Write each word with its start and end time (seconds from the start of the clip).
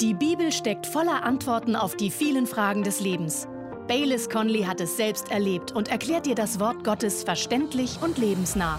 Die 0.00 0.12
Bibel 0.12 0.52
steckt 0.52 0.86
voller 0.86 1.24
Antworten 1.24 1.74
auf 1.74 1.96
die 1.96 2.10
vielen 2.10 2.46
Fragen 2.46 2.82
des 2.82 3.00
Lebens. 3.00 3.48
Baylis 3.88 4.28
Conley 4.28 4.64
hat 4.64 4.78
es 4.82 4.98
selbst 4.98 5.30
erlebt 5.30 5.72
und 5.72 5.88
erklärt 5.88 6.26
dir 6.26 6.34
das 6.34 6.60
Wort 6.60 6.84
Gottes 6.84 7.24
verständlich 7.24 7.98
und 8.02 8.18
lebensnah. 8.18 8.78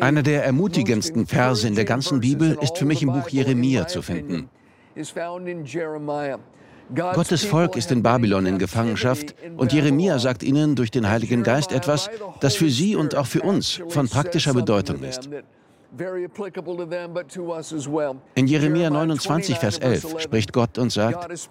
Einer 0.00 0.24
der 0.24 0.44
ermutigendsten 0.44 1.28
Verse 1.28 1.68
in 1.68 1.76
der 1.76 1.84
ganzen 1.84 2.18
Bibel 2.18 2.58
ist 2.60 2.78
für 2.78 2.84
mich 2.84 3.00
im 3.00 3.12
Buch 3.12 3.28
Jeremia 3.28 3.86
zu 3.86 4.02
finden. 4.02 4.48
Gottes 6.94 7.44
Volk 7.44 7.76
ist 7.76 7.92
in 7.92 8.02
Babylon 8.02 8.46
in 8.46 8.58
Gefangenschaft 8.58 9.36
und 9.56 9.72
Jeremia 9.72 10.18
sagt 10.18 10.42
ihnen 10.42 10.74
durch 10.74 10.90
den 10.90 11.08
Heiligen 11.08 11.44
Geist 11.44 11.70
etwas, 11.70 12.10
das 12.40 12.56
für 12.56 12.70
sie 12.70 12.96
und 12.96 13.14
auch 13.14 13.26
für 13.26 13.42
uns 13.42 13.80
von 13.88 14.08
praktischer 14.08 14.52
Bedeutung 14.52 15.04
ist. 15.04 15.28
In 18.34 18.46
Jeremia 18.46 18.90
29, 18.90 19.58
Vers 19.58 19.78
11 19.78 20.20
spricht 20.20 20.52
Gott 20.52 20.78
und 20.78 20.90
sagt, 20.90 21.48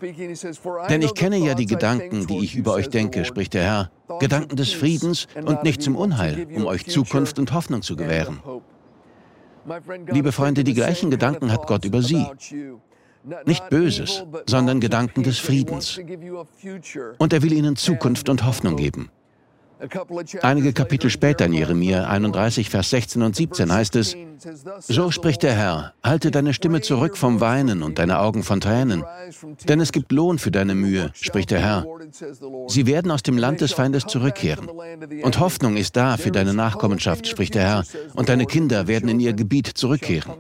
Denn 0.90 1.02
ich 1.02 1.14
kenne 1.14 1.38
ja 1.38 1.54
die 1.54 1.66
Gedanken, 1.66 2.28
die 2.28 2.40
ich 2.40 2.56
über 2.56 2.74
euch 2.74 2.90
denke, 2.90 3.24
spricht 3.26 3.54
der 3.54 3.64
Herr, 3.64 3.92
Gedanken 4.20 4.56
des 4.56 4.74
Friedens 4.74 5.28
und 5.46 5.64
nicht 5.64 5.82
zum 5.82 5.96
Unheil, 5.96 6.48
um 6.56 6.66
euch 6.66 6.86
Zukunft 6.88 7.40
und 7.40 7.54
Hoffnung 7.54 7.82
zu 7.82 7.96
gewähren. 7.96 8.42
Liebe 10.12 10.32
Freunde, 10.32 10.64
die 10.64 10.74
gleichen 10.74 11.10
Gedanken 11.10 11.52
hat 11.52 11.68
Gott 11.68 11.86
über 11.86 12.02
Sie. 12.02 12.26
Nicht 13.46 13.70
Böses, 13.70 14.26
sondern 14.46 14.82
Gedanken 14.82 15.24
des 15.24 15.40
Friedens. 15.40 15.98
Und 17.18 17.32
er 17.32 17.42
will 17.42 17.54
ihnen 17.54 17.78
Zukunft 17.78 18.28
und 18.28 18.46
Hoffnung 18.46 18.76
geben. 18.76 19.10
Einige 20.42 20.74
Kapitel 20.74 21.10
später 21.10 21.46
in 21.46 21.54
Jeremia 21.54 22.08
31, 22.08 22.70
Vers 22.70 22.90
16 22.92 23.22
und 23.22 23.36
17 23.36 23.72
heißt 23.72 23.96
es, 23.96 24.16
So 24.80 25.12
spricht 25.12 25.44
der 25.44 25.54
Herr, 25.54 25.94
halte 26.04 26.32
deine 26.32 26.54
Stimme 26.54 26.82
zurück 26.82 27.18
vom 27.18 27.42
Weinen 27.42 27.84
und 27.84 28.00
deine 28.00 28.20
Augen 28.20 28.44
von 28.44 28.62
Tränen, 28.62 29.04
denn 29.68 29.82
es 29.82 29.92
gibt 29.92 30.12
Lohn 30.12 30.40
für 30.40 30.52
deine 30.52 30.76
Mühe, 30.76 31.12
spricht 31.14 31.52
der 31.52 31.60
Herr. 31.60 31.86
Sie 32.68 32.86
werden 32.86 33.12
aus 33.12 33.24
dem 33.24 33.38
Land 33.38 33.62
des 33.62 33.74
Feindes 33.74 34.06
zurückkehren. 34.06 34.70
Und 35.22 35.40
Hoffnung 35.40 35.76
ist 35.76 35.96
da 35.98 36.18
für 36.18 36.32
deine 36.32 36.54
Nachkommenschaft, 36.54 37.28
spricht 37.28 37.56
der 37.56 37.64
Herr, 37.64 37.84
und 38.16 38.30
deine 38.30 38.46
Kinder 38.46 38.88
werden 38.88 39.10
in 39.10 39.20
ihr 39.20 39.34
Gebiet 39.34 39.68
zurückkehren. 39.68 40.32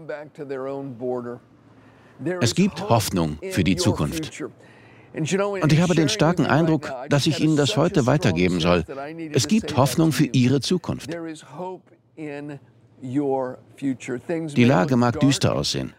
Es 2.41 2.55
gibt 2.55 2.89
Hoffnung 2.89 3.37
für 3.51 3.63
die 3.63 3.75
Zukunft. 3.75 4.43
Und 5.15 5.71
ich 5.71 5.81
habe 5.81 5.95
den 5.95 6.09
starken 6.09 6.45
Eindruck, 6.45 6.91
dass 7.09 7.27
ich 7.27 7.39
Ihnen 7.39 7.55
das 7.55 7.77
heute 7.77 8.05
weitergeben 8.05 8.59
soll. 8.59 8.83
Es 9.31 9.47
gibt 9.47 9.77
Hoffnung 9.77 10.11
für 10.11 10.25
Ihre 10.25 10.59
Zukunft. 10.59 11.09
Die 14.55 14.63
Lage 14.63 14.95
mag 14.95 15.19
düster 15.19 15.55
aussehen. 15.55 15.93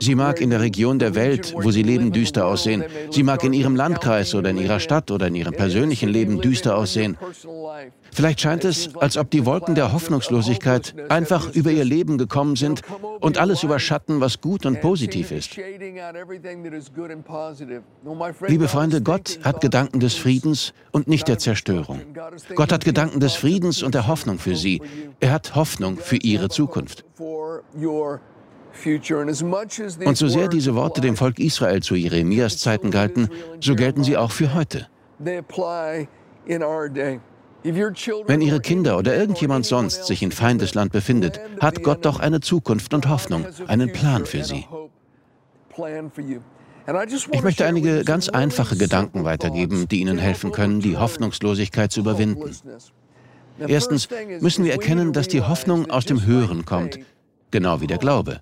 Sie 0.00 0.14
mag 0.14 0.40
in 0.40 0.50
der 0.50 0.60
Region 0.60 0.98
der 0.98 1.14
Welt, 1.14 1.54
wo 1.54 1.70
Sie 1.70 1.82
leben, 1.82 2.10
düster 2.10 2.46
aussehen. 2.46 2.84
Sie 3.10 3.22
mag 3.22 3.44
in 3.44 3.52
Ihrem 3.52 3.76
Landkreis 3.76 4.34
oder 4.34 4.50
in 4.50 4.56
Ihrer 4.56 4.80
Stadt 4.80 5.10
oder 5.10 5.26
in 5.26 5.34
Ihrem 5.34 5.52
persönlichen 5.52 6.08
Leben 6.08 6.40
düster 6.40 6.76
aussehen. 6.76 7.18
Vielleicht 8.16 8.40
scheint 8.40 8.64
es, 8.64 8.96
als 8.96 9.18
ob 9.18 9.30
die 9.30 9.44
Wolken 9.44 9.74
der 9.74 9.92
Hoffnungslosigkeit 9.92 10.94
einfach 11.10 11.54
über 11.54 11.70
Ihr 11.70 11.84
Leben 11.84 12.16
gekommen 12.16 12.56
sind 12.56 12.80
und 13.20 13.36
alles 13.36 13.62
überschatten, 13.62 14.22
was 14.22 14.40
gut 14.40 14.64
und 14.64 14.80
positiv 14.80 15.32
ist. 15.32 15.54
Liebe 18.48 18.68
Freunde, 18.68 19.02
Gott 19.02 19.38
hat 19.44 19.60
Gedanken 19.60 20.00
des 20.00 20.14
Friedens 20.14 20.72
und 20.92 21.08
nicht 21.08 21.28
der 21.28 21.38
Zerstörung. 21.38 22.00
Gott 22.54 22.72
hat 22.72 22.86
Gedanken 22.86 23.20
des 23.20 23.34
Friedens 23.34 23.82
und 23.82 23.94
der 23.94 24.06
Hoffnung 24.06 24.38
für 24.38 24.56
Sie. 24.56 24.80
Er 25.20 25.32
hat 25.32 25.54
Hoffnung 25.54 25.98
für 25.98 26.16
Ihre 26.16 26.48
Zukunft. 26.48 27.04
Und 30.06 30.16
so 30.16 30.28
sehr 30.28 30.48
diese 30.48 30.74
Worte 30.74 31.00
dem 31.02 31.16
Volk 31.16 31.38
Israel 31.38 31.82
zu 31.82 31.94
Jeremias 31.94 32.56
Zeiten 32.56 32.90
galten, 32.90 33.28
so 33.60 33.74
gelten 33.74 34.04
sie 34.04 34.16
auch 34.16 34.30
für 34.30 34.54
heute. 34.54 34.86
Wenn 38.26 38.40
Ihre 38.40 38.60
Kinder 38.60 38.98
oder 38.98 39.16
irgendjemand 39.16 39.66
sonst 39.66 40.06
sich 40.06 40.22
in 40.22 40.30
Feindesland 40.30 40.92
befindet, 40.92 41.40
hat 41.60 41.82
Gott 41.82 42.04
doch 42.04 42.20
eine 42.20 42.40
Zukunft 42.40 42.94
und 42.94 43.08
Hoffnung, 43.08 43.46
einen 43.66 43.92
Plan 43.92 44.24
für 44.24 44.44
sie. 44.44 44.66
Ich 47.32 47.42
möchte 47.42 47.66
einige 47.66 48.04
ganz 48.04 48.28
einfache 48.28 48.76
Gedanken 48.76 49.24
weitergeben, 49.24 49.88
die 49.88 50.00
Ihnen 50.00 50.18
helfen 50.18 50.52
können, 50.52 50.80
die 50.80 50.96
Hoffnungslosigkeit 50.96 51.90
zu 51.90 52.00
überwinden. 52.00 52.50
Erstens 53.58 54.08
müssen 54.40 54.64
wir 54.64 54.72
erkennen, 54.72 55.12
dass 55.12 55.28
die 55.28 55.42
Hoffnung 55.42 55.90
aus 55.90 56.04
dem 56.04 56.24
Hören 56.24 56.64
kommt, 56.64 57.00
genau 57.50 57.80
wie 57.80 57.86
der 57.86 57.98
Glaube. 57.98 58.40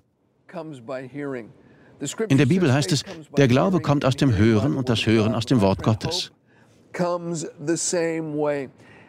In 2.29 2.37
der 2.37 2.45
Bibel 2.45 2.71
heißt 2.71 2.91
es, 2.91 3.03
der 3.35 3.47
Glaube 3.47 3.79
kommt 3.79 4.05
aus 4.05 4.15
dem 4.15 4.35
Hören 4.35 4.75
und 4.75 4.89
das 4.89 5.05
Hören 5.05 5.33
aus 5.33 5.45
dem 5.45 5.61
Wort 5.61 5.81
Gottes. 5.81 6.31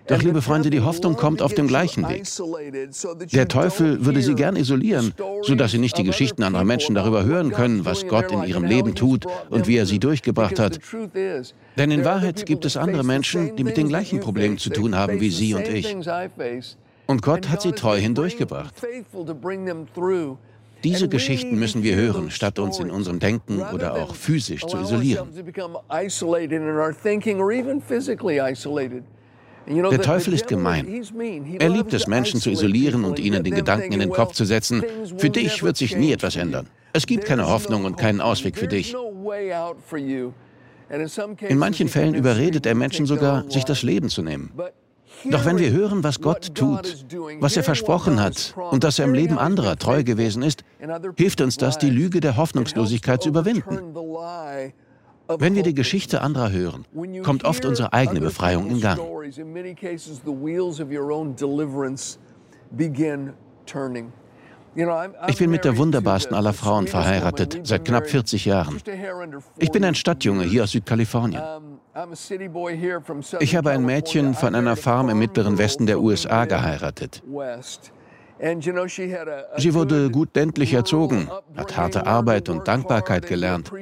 Doch, 0.09 0.23
liebe 0.23 0.41
Freunde, 0.43 0.71
die 0.71 0.81
Hoffnung 0.81 1.17
kommt 1.17 1.43
auf 1.43 1.55
dem 1.55 1.67
gleichen 1.67 2.09
Weg. 2.09 2.25
Der 3.33 3.49
Teufel 3.49 4.05
würde 4.05 4.23
sie 4.23 4.35
gern 4.35 4.57
isolieren, 4.57 5.13
sodass 5.43 5.73
sie 5.73 5.79
nicht 5.79 5.99
die 5.99 6.05
Geschichten 6.05 6.43
anderer 6.43 6.65
Menschen 6.65 6.95
darüber 6.95 7.25
hören 7.25 7.51
können, 7.51 7.85
was 7.85 8.07
Gott 8.07 8.31
in 8.31 8.45
ihrem 8.45 8.65
Leben 8.65 8.95
tut 8.95 9.27
und 9.51 9.67
wie 9.67 9.77
er 9.77 9.87
sie 9.87 9.99
durchgebracht 9.99 10.59
hat. 10.59 10.79
Denn 11.77 11.91
in 11.91 12.05
Wahrheit 12.05 12.47
gibt 12.47 12.65
es 12.65 12.77
andere 12.77 13.05
Menschen, 13.05 13.57
die 13.57 13.65
mit 13.65 13.77
den 13.77 13.89
gleichen 13.89 14.21
Problemen 14.21 14.59
zu 14.59 14.71
tun 14.71 14.95
haben 14.95 15.21
wie 15.21 15.31
Sie 15.31 15.55
und 15.55 15.69
ich. 15.69 15.97
Und 17.07 17.23
Gott 17.23 17.49
hat 17.49 17.63
sie 17.63 17.73
treu 17.73 17.99
hindurchgebracht. 17.99 18.75
Diese 20.85 21.09
Geschichten 21.09 21.59
müssen 21.59 21.83
wir 21.83 21.97
hören, 21.97 22.31
statt 22.31 22.59
uns 22.59 22.79
in 22.79 22.91
unserem 22.91 23.19
Denken 23.19 23.61
oder 23.61 23.95
auch 23.95 24.15
physisch 24.15 24.65
zu 24.67 24.77
isolieren. 24.77 25.29
Der 29.69 30.01
Teufel 30.01 30.35
ist 30.35 30.47
gemein. 30.47 31.03
Er 31.59 31.69
liebt 31.69 31.93
es, 31.93 32.07
Menschen 32.07 32.41
zu 32.41 32.51
isolieren 32.51 33.05
und 33.05 33.19
ihnen 33.19 33.43
den 33.43 33.55
Gedanken 33.55 33.93
in 33.93 34.01
den 34.01 34.11
Kopf 34.11 34.33
zu 34.33 34.45
setzen, 34.45 34.85
für 35.17 35.31
dich 35.31 35.63
wird 35.63 35.77
sich 35.77 35.97
nie 35.97 36.13
etwas 36.13 36.37
ändern. 36.37 36.69
Es 36.93 37.07
gibt 37.07 37.25
keine 37.25 37.49
Hoffnung 37.49 37.85
und 37.85 37.97
keinen 37.97 38.21
Ausweg 38.21 38.57
für 38.57 38.69
dich. 38.69 38.95
In 41.49 41.59
manchen 41.59 41.89
Fällen 41.89 42.15
überredet 42.15 42.65
er 42.65 42.75
Menschen 42.75 43.07
sogar, 43.07 43.51
sich 43.51 43.65
das 43.65 43.83
Leben 43.83 44.09
zu 44.09 44.23
nehmen. 44.23 44.53
Doch 45.25 45.45
wenn 45.45 45.59
wir 45.59 45.71
hören, 45.71 46.05
was 46.05 46.21
Gott 46.21 46.55
tut, 46.55 47.07
was 47.41 47.57
er 47.57 47.65
versprochen 47.65 48.21
hat 48.21 48.55
und 48.71 48.85
dass 48.85 48.99
er 48.99 49.07
im 49.07 49.15
Leben 49.15 49.39
anderer 49.39 49.77
treu 49.77 50.05
gewesen 50.05 50.43
ist, 50.43 50.63
hilft 51.17 51.41
uns 51.41 51.57
das, 51.57 51.79
die 51.79 51.91
Lüge 51.91 52.21
der 52.21 52.37
Hoffnungslosigkeit 52.37 53.23
zu 53.23 53.31
überwinden. 53.31 53.95
Wenn 55.29 55.55
wir 55.55 55.63
die 55.63 55.75
Geschichte 55.75 56.21
anderer 56.21 56.53
hören, 56.53 56.85
kommt 57.23 57.45
oft 57.45 57.65
unsere 57.65 57.93
eigene 57.93 58.21
Befreiung 58.21 58.71
in 58.71 58.81
Gang. 58.81 59.01
Ich 65.29 65.39
bin 65.39 65.51
mit 65.51 65.65
der 65.65 65.79
wunderbarsten 65.79 66.37
aller 66.37 66.53
Frauen 66.53 66.87
verheiratet, 66.87 67.61
seit 67.65 67.85
knapp 67.87 68.07
40 68.09 68.45
Jahren. 68.45 68.79
Ich 69.59 69.73
bin 69.73 69.85
ein 69.85 69.95
Stadtjunge 69.95 70.45
hier 70.45 70.65
aus 70.65 70.73
Südkalifornien. 70.73 71.43
Ich 73.41 73.57
habe 73.57 73.71
ein 73.71 73.85
Mädchen 73.85 74.35
von 74.35 74.55
einer 74.55 74.77
Farm 74.77 75.09
im 75.09 75.19
mittleren 75.19 75.57
Westen 75.57 75.87
der 75.87 76.01
USA 76.01 76.45
geheiratet. 76.45 77.23
Sie 79.57 79.75
wurde 79.75 80.11
gut 80.11 80.37
ländlich 80.37 80.75
erzogen, 80.75 81.31
hat 81.57 81.77
harte 81.77 82.07
Arbeit 82.07 82.51
und 82.51 82.69
Dankbarkeit 82.69 83.27
gelernt. 83.27 83.73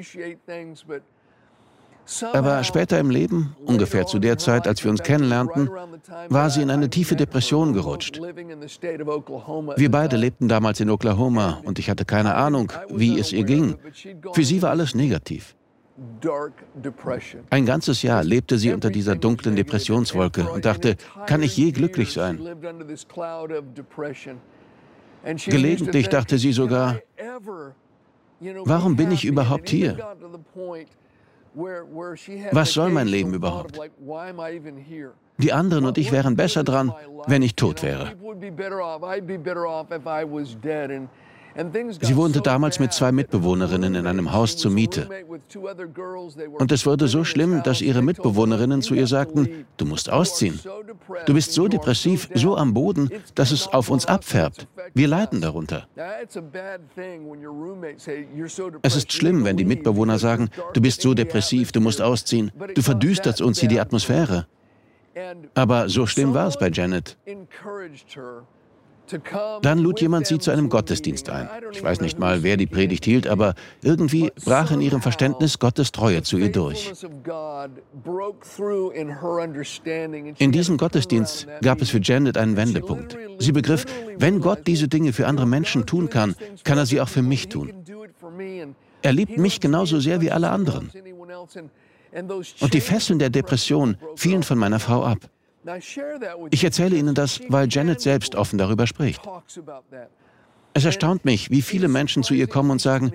Aber 2.32 2.64
später 2.64 2.98
im 2.98 3.10
Leben, 3.10 3.56
ungefähr 3.64 4.06
zu 4.06 4.18
der 4.18 4.38
Zeit, 4.38 4.68
als 4.68 4.84
wir 4.84 4.90
uns 4.90 5.02
kennenlernten, 5.02 5.70
war 6.28 6.50
sie 6.50 6.62
in 6.62 6.70
eine 6.70 6.90
tiefe 6.90 7.16
Depression 7.16 7.72
gerutscht. 7.72 8.20
Wir 9.76 9.90
beide 9.90 10.16
lebten 10.16 10.48
damals 10.48 10.80
in 10.80 10.90
Oklahoma 10.90 11.60
und 11.64 11.78
ich 11.78 11.88
hatte 11.88 12.04
keine 12.04 12.34
Ahnung, 12.34 12.72
wie 12.88 13.18
es 13.18 13.32
ihr 13.32 13.44
ging. 13.44 13.76
Für 14.32 14.44
sie 14.44 14.60
war 14.62 14.70
alles 14.70 14.94
negativ. 14.94 15.54
Ein 17.50 17.66
ganzes 17.66 18.02
Jahr 18.02 18.24
lebte 18.24 18.58
sie 18.58 18.72
unter 18.72 18.90
dieser 18.90 19.14
dunklen 19.14 19.54
Depressionswolke 19.54 20.48
und 20.50 20.64
dachte, 20.64 20.96
kann 21.26 21.42
ich 21.42 21.56
je 21.56 21.70
glücklich 21.70 22.12
sein? 22.12 22.40
Gelegentlich 25.46 26.08
dachte 26.08 26.38
sie 26.38 26.52
sogar, 26.52 26.98
warum 28.64 28.96
bin 28.96 29.12
ich 29.12 29.24
überhaupt 29.24 29.70
hier? 29.70 29.96
Was 31.54 32.72
soll 32.72 32.90
mein 32.90 33.06
Leben 33.06 33.34
überhaupt? 33.34 33.78
Die 35.38 35.52
anderen 35.52 35.84
und 35.86 35.98
ich 35.98 36.12
wären 36.12 36.36
besser 36.36 36.64
dran, 36.64 36.92
wenn 37.26 37.42
ich 37.42 37.54
tot 37.56 37.82
wäre. 37.82 38.12
Sie 42.00 42.16
wohnte 42.16 42.40
damals 42.40 42.80
mit 42.80 42.92
zwei 42.92 43.12
Mitbewohnerinnen 43.12 43.94
in 43.94 44.06
einem 44.06 44.32
Haus 44.32 44.56
zur 44.56 44.70
Miete. 44.72 45.08
Und 46.58 46.72
es 46.72 46.84
wurde 46.84 47.06
so 47.06 47.24
schlimm, 47.24 47.62
dass 47.62 47.80
ihre 47.80 48.02
Mitbewohnerinnen 48.02 48.82
zu 48.82 48.94
ihr 48.94 49.06
sagten, 49.06 49.66
du 49.76 49.84
musst 49.84 50.10
ausziehen. 50.10 50.58
Du 51.26 51.34
bist 51.34 51.52
so 51.52 51.68
depressiv, 51.68 52.28
so 52.34 52.56
am 52.56 52.74
Boden, 52.74 53.10
dass 53.34 53.52
es 53.52 53.68
auf 53.68 53.88
uns 53.90 54.06
abfärbt. 54.06 54.66
Wir 54.94 55.06
leiden 55.06 55.40
darunter. 55.40 55.86
Es 58.82 58.96
ist 58.96 59.12
schlimm, 59.12 59.44
wenn 59.44 59.56
die 59.56 59.64
Mitbewohner 59.64 60.18
sagen, 60.18 60.48
du 60.72 60.80
bist 60.80 61.02
so 61.02 61.14
depressiv, 61.14 61.70
du 61.70 61.80
musst 61.80 62.02
ausziehen. 62.02 62.50
Du 62.74 62.82
verdüsterst 62.82 63.40
uns 63.40 63.60
hier 63.60 63.68
die 63.68 63.80
Atmosphäre. 63.80 64.46
Aber 65.54 65.88
so 65.88 66.06
schlimm 66.06 66.34
war 66.34 66.48
es 66.48 66.58
bei 66.58 66.68
Janet. 66.68 67.16
Dann 69.62 69.78
lud 69.78 70.00
jemand 70.00 70.26
sie 70.26 70.38
zu 70.38 70.50
einem 70.50 70.68
Gottesdienst 70.68 71.28
ein. 71.30 71.48
Ich 71.72 71.82
weiß 71.82 72.00
nicht 72.00 72.18
mal, 72.18 72.42
wer 72.42 72.56
die 72.56 72.66
Predigt 72.66 73.04
hielt, 73.04 73.26
aber 73.26 73.54
irgendwie 73.82 74.32
brach 74.44 74.70
in 74.70 74.80
ihrem 74.80 75.02
Verständnis 75.02 75.58
Gottes 75.58 75.92
Treue 75.92 76.22
zu 76.22 76.38
ihr 76.38 76.50
durch. 76.50 76.92
In 80.38 80.52
diesem 80.52 80.76
Gottesdienst 80.76 81.46
gab 81.62 81.80
es 81.82 81.90
für 81.90 82.00
Janet 82.02 82.38
einen 82.38 82.56
Wendepunkt. 82.56 83.16
Sie 83.38 83.52
begriff, 83.52 83.84
wenn 84.16 84.40
Gott 84.40 84.66
diese 84.66 84.88
Dinge 84.88 85.12
für 85.12 85.26
andere 85.26 85.46
Menschen 85.46 85.86
tun 85.86 86.08
kann, 86.08 86.34
kann 86.64 86.78
er 86.78 86.86
sie 86.86 87.00
auch 87.00 87.08
für 87.08 87.22
mich 87.22 87.48
tun. 87.48 87.72
Er 89.02 89.12
liebt 89.12 89.36
mich 89.36 89.60
genauso 89.60 90.00
sehr 90.00 90.20
wie 90.20 90.30
alle 90.30 90.50
anderen. 90.50 90.90
Und 92.60 92.74
die 92.74 92.80
Fesseln 92.80 93.18
der 93.18 93.30
Depression 93.30 93.96
fielen 94.16 94.42
von 94.42 94.56
meiner 94.56 94.78
Frau 94.78 95.04
ab. 95.04 95.18
Ich 96.50 96.64
erzähle 96.64 96.96
Ihnen 96.96 97.14
das, 97.14 97.40
weil 97.48 97.68
Janet 97.70 98.00
selbst 98.00 98.34
offen 98.34 98.58
darüber 98.58 98.86
spricht. 98.86 99.22
Es 100.74 100.84
erstaunt 100.84 101.24
mich, 101.24 101.50
wie 101.50 101.62
viele 101.62 101.88
Menschen 101.88 102.22
zu 102.22 102.34
ihr 102.34 102.48
kommen 102.48 102.70
und 102.70 102.80
sagen, 102.80 103.12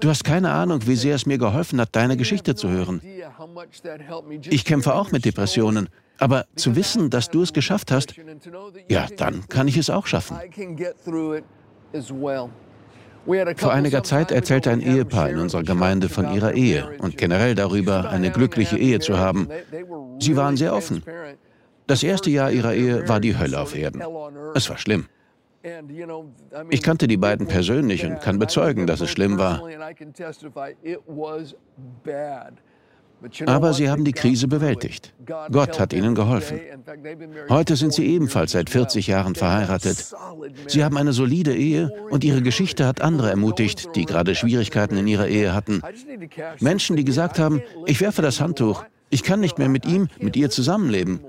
du 0.00 0.08
hast 0.08 0.24
keine 0.24 0.50
Ahnung, 0.50 0.86
wie 0.86 0.96
sehr 0.96 1.14
es 1.14 1.26
mir 1.26 1.38
geholfen 1.38 1.80
hat, 1.80 1.94
deine 1.94 2.16
Geschichte 2.16 2.54
zu 2.54 2.68
hören. 2.70 3.02
Ich 4.48 4.64
kämpfe 4.64 4.94
auch 4.94 5.12
mit 5.12 5.24
Depressionen, 5.24 5.88
aber 6.18 6.46
zu 6.56 6.74
wissen, 6.74 7.10
dass 7.10 7.30
du 7.30 7.42
es 7.42 7.52
geschafft 7.52 7.92
hast, 7.92 8.14
ja, 8.88 9.06
dann 9.16 9.48
kann 9.48 9.68
ich 9.68 9.76
es 9.76 9.90
auch 9.90 10.06
schaffen. 10.06 10.38
Vor 13.56 13.72
einiger 13.72 14.02
Zeit 14.02 14.32
erzählte 14.32 14.70
ein 14.70 14.80
Ehepaar 14.80 15.30
in 15.30 15.38
unserer 15.38 15.62
Gemeinde 15.62 16.08
von 16.08 16.32
ihrer 16.34 16.54
Ehe 16.54 16.96
und 16.98 17.16
generell 17.16 17.54
darüber, 17.54 18.10
eine 18.10 18.30
glückliche 18.30 18.78
Ehe 18.78 18.98
zu 18.98 19.18
haben. 19.18 19.48
Sie 20.18 20.36
waren 20.36 20.56
sehr 20.56 20.74
offen. 20.74 21.04
Das 21.86 22.02
erste 22.02 22.30
Jahr 22.30 22.50
ihrer 22.50 22.74
Ehe 22.74 23.08
war 23.08 23.20
die 23.20 23.36
Hölle 23.36 23.60
auf 23.60 23.76
Erden. 23.76 24.02
Es 24.54 24.68
war 24.68 24.78
schlimm. 24.78 25.06
Ich 26.70 26.82
kannte 26.82 27.06
die 27.06 27.16
beiden 27.16 27.46
persönlich 27.46 28.04
und 28.04 28.20
kann 28.20 28.38
bezeugen, 28.38 28.86
dass 28.86 29.00
es 29.00 29.10
schlimm 29.10 29.38
war. 29.38 29.62
Aber 33.46 33.72
sie 33.72 33.88
haben 33.88 34.04
die 34.04 34.12
Krise 34.12 34.48
bewältigt. 34.48 35.14
Gott 35.52 35.78
hat 35.78 35.92
ihnen 35.92 36.16
geholfen. 36.16 36.60
Heute 37.48 37.76
sind 37.76 37.92
sie 37.92 38.06
ebenfalls 38.06 38.52
seit 38.52 38.68
40 38.68 39.06
Jahren 39.06 39.36
verheiratet. 39.36 40.12
Sie 40.66 40.82
haben 40.82 40.96
eine 40.96 41.12
solide 41.12 41.54
Ehe 41.54 41.92
und 42.10 42.24
ihre 42.24 42.42
Geschichte 42.42 42.86
hat 42.86 43.00
andere 43.00 43.30
ermutigt, 43.30 43.94
die 43.94 44.06
gerade 44.06 44.34
Schwierigkeiten 44.34 44.96
in 44.96 45.06
ihrer 45.06 45.28
Ehe 45.28 45.54
hatten. 45.54 45.82
Menschen, 46.58 46.96
die 46.96 47.04
gesagt 47.04 47.38
haben, 47.38 47.62
ich 47.86 48.00
werfe 48.00 48.22
das 48.22 48.40
Handtuch, 48.40 48.84
ich 49.10 49.22
kann 49.22 49.40
nicht 49.40 49.58
mehr 49.58 49.68
mit 49.68 49.86
ihm, 49.86 50.08
mit 50.18 50.36
ihr 50.36 50.50
zusammenleben. 50.50 51.20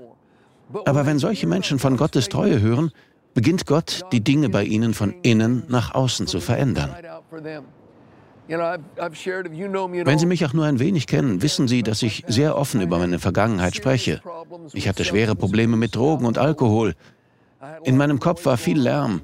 Aber 0.84 1.06
wenn 1.06 1.18
solche 1.18 1.46
Menschen 1.46 1.78
von 1.78 1.96
Gottes 1.96 2.28
Treue 2.28 2.60
hören, 2.60 2.90
beginnt 3.34 3.66
Gott, 3.66 4.02
die 4.12 4.22
Dinge 4.22 4.48
bei 4.48 4.64
ihnen 4.64 4.94
von 4.94 5.14
innen 5.22 5.64
nach 5.68 5.94
außen 5.94 6.26
zu 6.26 6.40
verändern. 6.40 6.94
Wenn 8.46 10.18
Sie 10.18 10.26
mich 10.26 10.44
auch 10.44 10.52
nur 10.52 10.66
ein 10.66 10.78
wenig 10.78 11.06
kennen, 11.06 11.40
wissen 11.42 11.66
Sie, 11.66 11.82
dass 11.82 12.02
ich 12.02 12.24
sehr 12.26 12.56
offen 12.56 12.82
über 12.82 12.98
meine 12.98 13.18
Vergangenheit 13.18 13.74
spreche. 13.74 14.20
Ich 14.72 14.86
hatte 14.88 15.04
schwere 15.04 15.34
Probleme 15.34 15.76
mit 15.76 15.96
Drogen 15.96 16.26
und 16.26 16.36
Alkohol. 16.38 16.94
In 17.84 17.96
meinem 17.96 18.20
Kopf 18.20 18.44
war 18.44 18.58
viel 18.58 18.78
Lärm. 18.78 19.22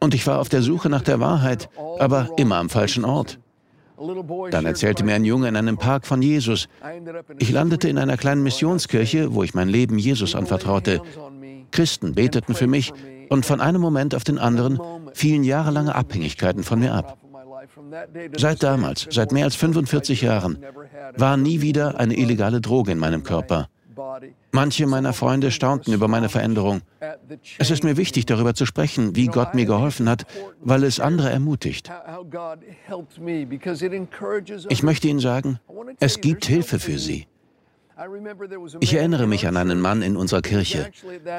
Und 0.00 0.14
ich 0.14 0.26
war 0.26 0.38
auf 0.38 0.48
der 0.48 0.62
Suche 0.62 0.88
nach 0.88 1.02
der 1.02 1.18
Wahrheit, 1.18 1.68
aber 1.98 2.30
immer 2.36 2.56
am 2.56 2.70
falschen 2.70 3.04
Ort. 3.04 3.40
Dann 4.50 4.66
erzählte 4.66 5.04
mir 5.04 5.14
ein 5.14 5.24
Junge 5.24 5.48
in 5.48 5.56
einem 5.56 5.76
Park 5.76 6.06
von 6.06 6.22
Jesus. 6.22 6.68
Ich 7.38 7.50
landete 7.50 7.88
in 7.88 7.98
einer 7.98 8.16
kleinen 8.16 8.42
Missionskirche, 8.42 9.34
wo 9.34 9.42
ich 9.42 9.54
mein 9.54 9.68
Leben 9.68 9.98
Jesus 9.98 10.34
anvertraute. 10.34 11.00
Christen 11.70 12.14
beteten 12.14 12.54
für 12.54 12.66
mich 12.66 12.92
und 13.28 13.44
von 13.44 13.60
einem 13.60 13.80
Moment 13.80 14.14
auf 14.14 14.24
den 14.24 14.38
anderen 14.38 14.80
fielen 15.14 15.44
jahrelange 15.44 15.94
Abhängigkeiten 15.94 16.64
von 16.64 16.78
mir 16.78 16.94
ab. 16.94 17.18
Seit 18.36 18.62
damals, 18.62 19.06
seit 19.10 19.32
mehr 19.32 19.44
als 19.44 19.56
45 19.56 20.22
Jahren, 20.22 20.58
war 21.16 21.36
nie 21.36 21.60
wieder 21.60 21.98
eine 21.98 22.16
illegale 22.16 22.60
Droge 22.60 22.92
in 22.92 22.98
meinem 22.98 23.22
Körper. 23.22 23.68
Manche 24.52 24.86
meiner 24.86 25.12
Freunde 25.12 25.50
staunten 25.50 25.92
über 25.92 26.08
meine 26.08 26.28
Veränderung. 26.28 26.80
Es 27.58 27.70
ist 27.70 27.84
mir 27.84 27.96
wichtig, 27.96 28.26
darüber 28.26 28.54
zu 28.54 28.66
sprechen, 28.66 29.16
wie 29.16 29.26
Gott 29.26 29.54
mir 29.54 29.66
geholfen 29.66 30.08
hat, 30.08 30.26
weil 30.60 30.84
es 30.84 31.00
andere 31.00 31.30
ermutigt. 31.30 31.90
Ich 34.68 34.82
möchte 34.82 35.08
Ihnen 35.08 35.20
sagen, 35.20 35.60
es 36.00 36.20
gibt 36.20 36.44
Hilfe 36.46 36.78
für 36.78 36.98
Sie. 36.98 37.26
Ich 38.80 38.94
erinnere 38.94 39.26
mich 39.26 39.46
an 39.48 39.56
einen 39.56 39.80
Mann 39.80 40.02
in 40.02 40.16
unserer 40.16 40.42
Kirche. 40.42 40.90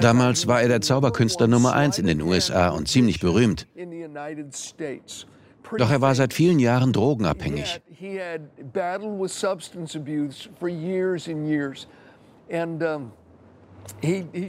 Damals 0.01 0.47
war 0.47 0.61
er 0.61 0.67
der 0.67 0.81
Zauberkünstler 0.81 1.47
Nummer 1.47 1.73
eins 1.73 1.99
in 1.99 2.05
den 2.05 2.21
USA 2.21 2.69
und 2.69 2.87
ziemlich 2.87 3.19
berühmt. 3.21 3.65
Doch 5.77 5.91
er 5.91 6.01
war 6.01 6.15
seit 6.15 6.33
vielen 6.33 6.59
Jahren 6.59 6.91
drogenabhängig. 6.91 7.81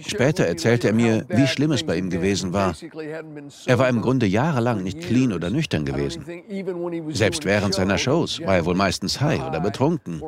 Später 0.06 0.44
erzählte 0.44 0.88
er 0.88 0.94
mir, 0.94 1.24
wie 1.28 1.46
schlimm 1.46 1.72
es 1.72 1.82
bei 1.82 1.96
ihm 1.96 2.10
gewesen 2.10 2.52
war. 2.52 2.74
Er 3.66 3.78
war 3.78 3.88
im 3.88 4.02
Grunde 4.02 4.26
jahrelang 4.26 4.82
nicht 4.82 5.00
clean 5.00 5.32
oder 5.32 5.50
nüchtern 5.50 5.84
gewesen. 5.84 6.24
Selbst 7.10 7.44
während 7.44 7.74
seiner 7.74 7.98
Shows 7.98 8.40
war 8.40 8.56
er 8.56 8.64
wohl 8.66 8.74
meistens 8.74 9.20
high 9.20 9.42
oder 9.46 9.60
betrunken. 9.60 10.20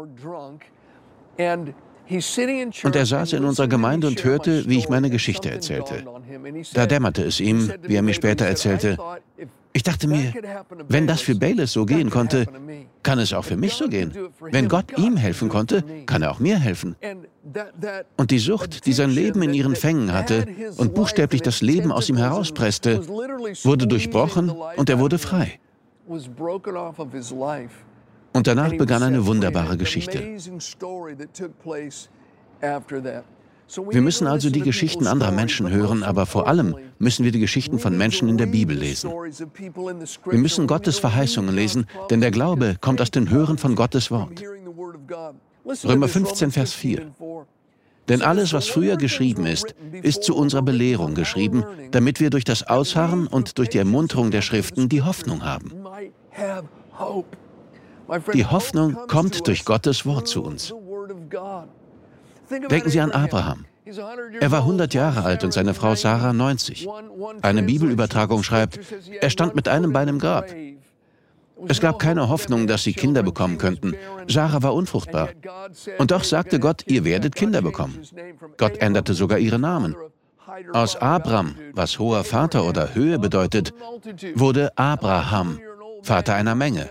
Und 2.84 2.96
er 2.96 3.06
saß 3.06 3.32
in 3.34 3.44
unserer 3.44 3.68
Gemeinde 3.68 4.06
und 4.06 4.22
hörte, 4.24 4.68
wie 4.68 4.78
ich 4.78 4.88
meine 4.88 5.08
Geschichte 5.08 5.50
erzählte. 5.50 6.04
Da 6.74 6.86
dämmerte 6.86 7.22
es 7.22 7.40
ihm, 7.40 7.72
wie 7.82 7.94
er 7.94 8.02
mir 8.02 8.14
später 8.14 8.46
erzählte, 8.46 8.98
ich 9.72 9.82
dachte 9.82 10.06
mir, 10.06 10.32
wenn 10.88 11.06
das 11.06 11.20
für 11.20 11.34
Bayless 11.34 11.72
so 11.72 11.86
gehen 11.86 12.10
konnte, 12.10 12.46
kann 13.02 13.18
es 13.18 13.32
auch 13.32 13.44
für 13.44 13.56
mich 13.56 13.74
so 13.74 13.88
gehen. 13.88 14.12
Wenn 14.40 14.68
Gott 14.68 14.98
ihm 14.98 15.16
helfen 15.16 15.48
konnte, 15.48 15.82
kann 16.06 16.22
er 16.22 16.30
auch 16.30 16.38
mir 16.38 16.58
helfen. 16.58 16.96
Und 18.16 18.30
die 18.30 18.38
Sucht, 18.38 18.86
die 18.86 18.92
sein 18.92 19.10
Leben 19.10 19.42
in 19.42 19.54
ihren 19.54 19.74
Fängen 19.74 20.12
hatte 20.12 20.46
und 20.76 20.94
buchstäblich 20.94 21.42
das 21.42 21.62
Leben 21.62 21.90
aus 21.90 22.08
ihm 22.08 22.16
herauspresste, 22.16 23.06
wurde 23.08 23.86
durchbrochen 23.86 24.50
und 24.76 24.90
er 24.90 24.98
wurde 24.98 25.18
frei. 25.18 25.58
Und 28.34 28.46
danach 28.46 28.72
begann 28.76 29.02
eine 29.02 29.26
wunderbare 29.26 29.76
Geschichte. 29.76 30.22
Wir 33.90 34.02
müssen 34.02 34.26
also 34.26 34.50
die 34.50 34.60
Geschichten 34.60 35.06
anderer 35.06 35.32
Menschen 35.32 35.70
hören, 35.70 36.02
aber 36.02 36.26
vor 36.26 36.46
allem 36.46 36.76
müssen 36.98 37.24
wir 37.24 37.32
die 37.32 37.40
Geschichten 37.40 37.78
von 37.78 37.96
Menschen 37.96 38.28
in 38.28 38.36
der 38.36 38.46
Bibel 38.46 38.76
lesen. 38.76 39.10
Wir 39.10 40.38
müssen 40.38 40.66
Gottes 40.66 40.98
Verheißungen 40.98 41.54
lesen, 41.54 41.86
denn 42.10 42.20
der 42.20 42.30
Glaube 42.30 42.76
kommt 42.80 43.00
aus 43.00 43.10
dem 43.10 43.30
Hören 43.30 43.58
von 43.58 43.74
Gottes 43.74 44.10
Wort. 44.10 44.42
Römer 45.84 46.08
15, 46.08 46.50
Vers 46.50 46.72
4. 46.72 47.12
Denn 48.08 48.22
alles, 48.22 48.52
was 48.52 48.68
früher 48.68 48.96
geschrieben 48.96 49.46
ist, 49.46 49.74
ist 50.02 50.24
zu 50.24 50.36
unserer 50.36 50.62
Belehrung 50.62 51.14
geschrieben, 51.14 51.64
damit 51.92 52.20
wir 52.20 52.30
durch 52.30 52.44
das 52.44 52.64
Ausharren 52.64 53.26
und 53.26 53.58
durch 53.58 53.68
die 53.68 53.78
Ermunterung 53.78 54.30
der 54.30 54.42
Schriften 54.42 54.88
die 54.88 55.02
Hoffnung 55.02 55.44
haben. 55.44 55.72
Die 58.34 58.44
Hoffnung 58.44 58.96
kommt 59.06 59.46
durch 59.46 59.64
Gottes 59.64 60.04
Wort 60.04 60.26
zu 60.26 60.42
uns. 60.42 60.74
Denken 62.70 62.90
Sie 62.90 63.00
an 63.00 63.12
Abraham. 63.12 63.64
Er 64.40 64.50
war 64.50 64.60
100 64.60 64.94
Jahre 64.94 65.24
alt 65.24 65.44
und 65.44 65.52
seine 65.52 65.74
Frau 65.74 65.94
Sarah 65.94 66.32
90. 66.32 66.88
Eine 67.42 67.62
Bibelübertragung 67.62 68.42
schreibt, 68.42 68.78
er 69.20 69.30
stand 69.30 69.54
mit 69.54 69.68
einem 69.68 69.92
Bein 69.92 70.08
im 70.08 70.18
Grab. 70.18 70.46
Es 71.68 71.80
gab 71.80 71.98
keine 71.98 72.28
Hoffnung, 72.28 72.66
dass 72.66 72.82
sie 72.82 72.92
Kinder 72.92 73.22
bekommen 73.22 73.58
könnten. 73.58 73.94
Sarah 74.28 74.62
war 74.62 74.74
unfruchtbar. 74.74 75.30
Und 75.98 76.10
doch 76.10 76.24
sagte 76.24 76.58
Gott, 76.58 76.84
ihr 76.86 77.04
werdet 77.04 77.34
Kinder 77.34 77.62
bekommen. 77.62 78.00
Gott 78.56 78.78
änderte 78.78 79.14
sogar 79.14 79.38
ihre 79.38 79.58
Namen. 79.58 79.94
Aus 80.72 80.96
Abram, 80.96 81.54
was 81.72 81.98
hoher 81.98 82.24
Vater 82.24 82.64
oder 82.64 82.94
Höhe 82.94 83.18
bedeutet, 83.18 83.72
wurde 84.34 84.76
Abraham, 84.76 85.60
Vater 86.02 86.34
einer 86.34 86.54
Menge. 86.54 86.90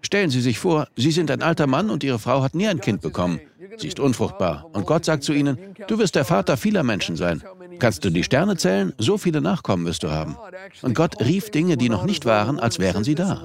Stellen 0.00 0.30
Sie 0.30 0.40
sich 0.40 0.58
vor, 0.58 0.88
Sie 0.96 1.12
sind 1.12 1.30
ein 1.30 1.42
alter 1.42 1.66
Mann 1.66 1.90
und 1.90 2.02
Ihre 2.02 2.18
Frau 2.18 2.42
hat 2.42 2.54
nie 2.54 2.68
ein 2.68 2.80
Kind 2.80 3.00
bekommen. 3.02 3.40
Sie 3.76 3.88
ist 3.88 4.00
unfruchtbar. 4.00 4.66
Und 4.72 4.86
Gott 4.86 5.04
sagt 5.04 5.24
zu 5.24 5.32
ihnen, 5.32 5.58
du 5.88 5.98
wirst 5.98 6.14
der 6.14 6.24
Vater 6.24 6.56
vieler 6.56 6.82
Menschen 6.82 7.16
sein. 7.16 7.42
Kannst 7.78 8.04
du 8.04 8.10
die 8.10 8.24
Sterne 8.24 8.56
zählen? 8.56 8.92
So 8.98 9.18
viele 9.18 9.40
Nachkommen 9.40 9.86
wirst 9.86 10.02
du 10.02 10.10
haben. 10.10 10.36
Und 10.82 10.94
Gott 10.94 11.20
rief 11.20 11.50
Dinge, 11.50 11.76
die 11.76 11.88
noch 11.88 12.04
nicht 12.04 12.24
waren, 12.24 12.60
als 12.60 12.78
wären 12.78 13.04
sie 13.04 13.14
da. 13.14 13.42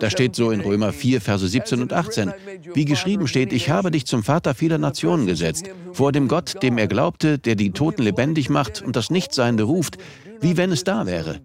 Da 0.00 0.10
steht 0.10 0.36
so 0.36 0.50
in 0.50 0.60
Römer 0.60 0.92
4, 0.92 1.20
Verse 1.20 1.46
17 1.46 1.82
und 1.82 1.92
18. 1.92 2.32
Wie 2.74 2.84
geschrieben 2.84 3.26
steht, 3.26 3.52
ich 3.52 3.70
habe 3.70 3.90
dich 3.90 4.06
zum 4.06 4.22
Vater 4.22 4.54
vieler 4.54 4.78
Nationen 4.78 5.26
gesetzt, 5.26 5.68
vor 5.92 6.12
dem 6.12 6.28
Gott, 6.28 6.62
dem 6.62 6.78
er 6.78 6.86
glaubte, 6.86 7.38
der 7.38 7.56
die 7.56 7.72
Toten 7.72 8.02
lebendig 8.02 8.48
macht 8.50 8.82
und 8.82 8.96
das 8.96 9.10
Nichtseiende 9.10 9.64
ruft, 9.64 9.98
wie 10.40 10.56
wenn 10.56 10.70
es 10.72 10.84
da 10.84 11.06
wäre. 11.06 11.40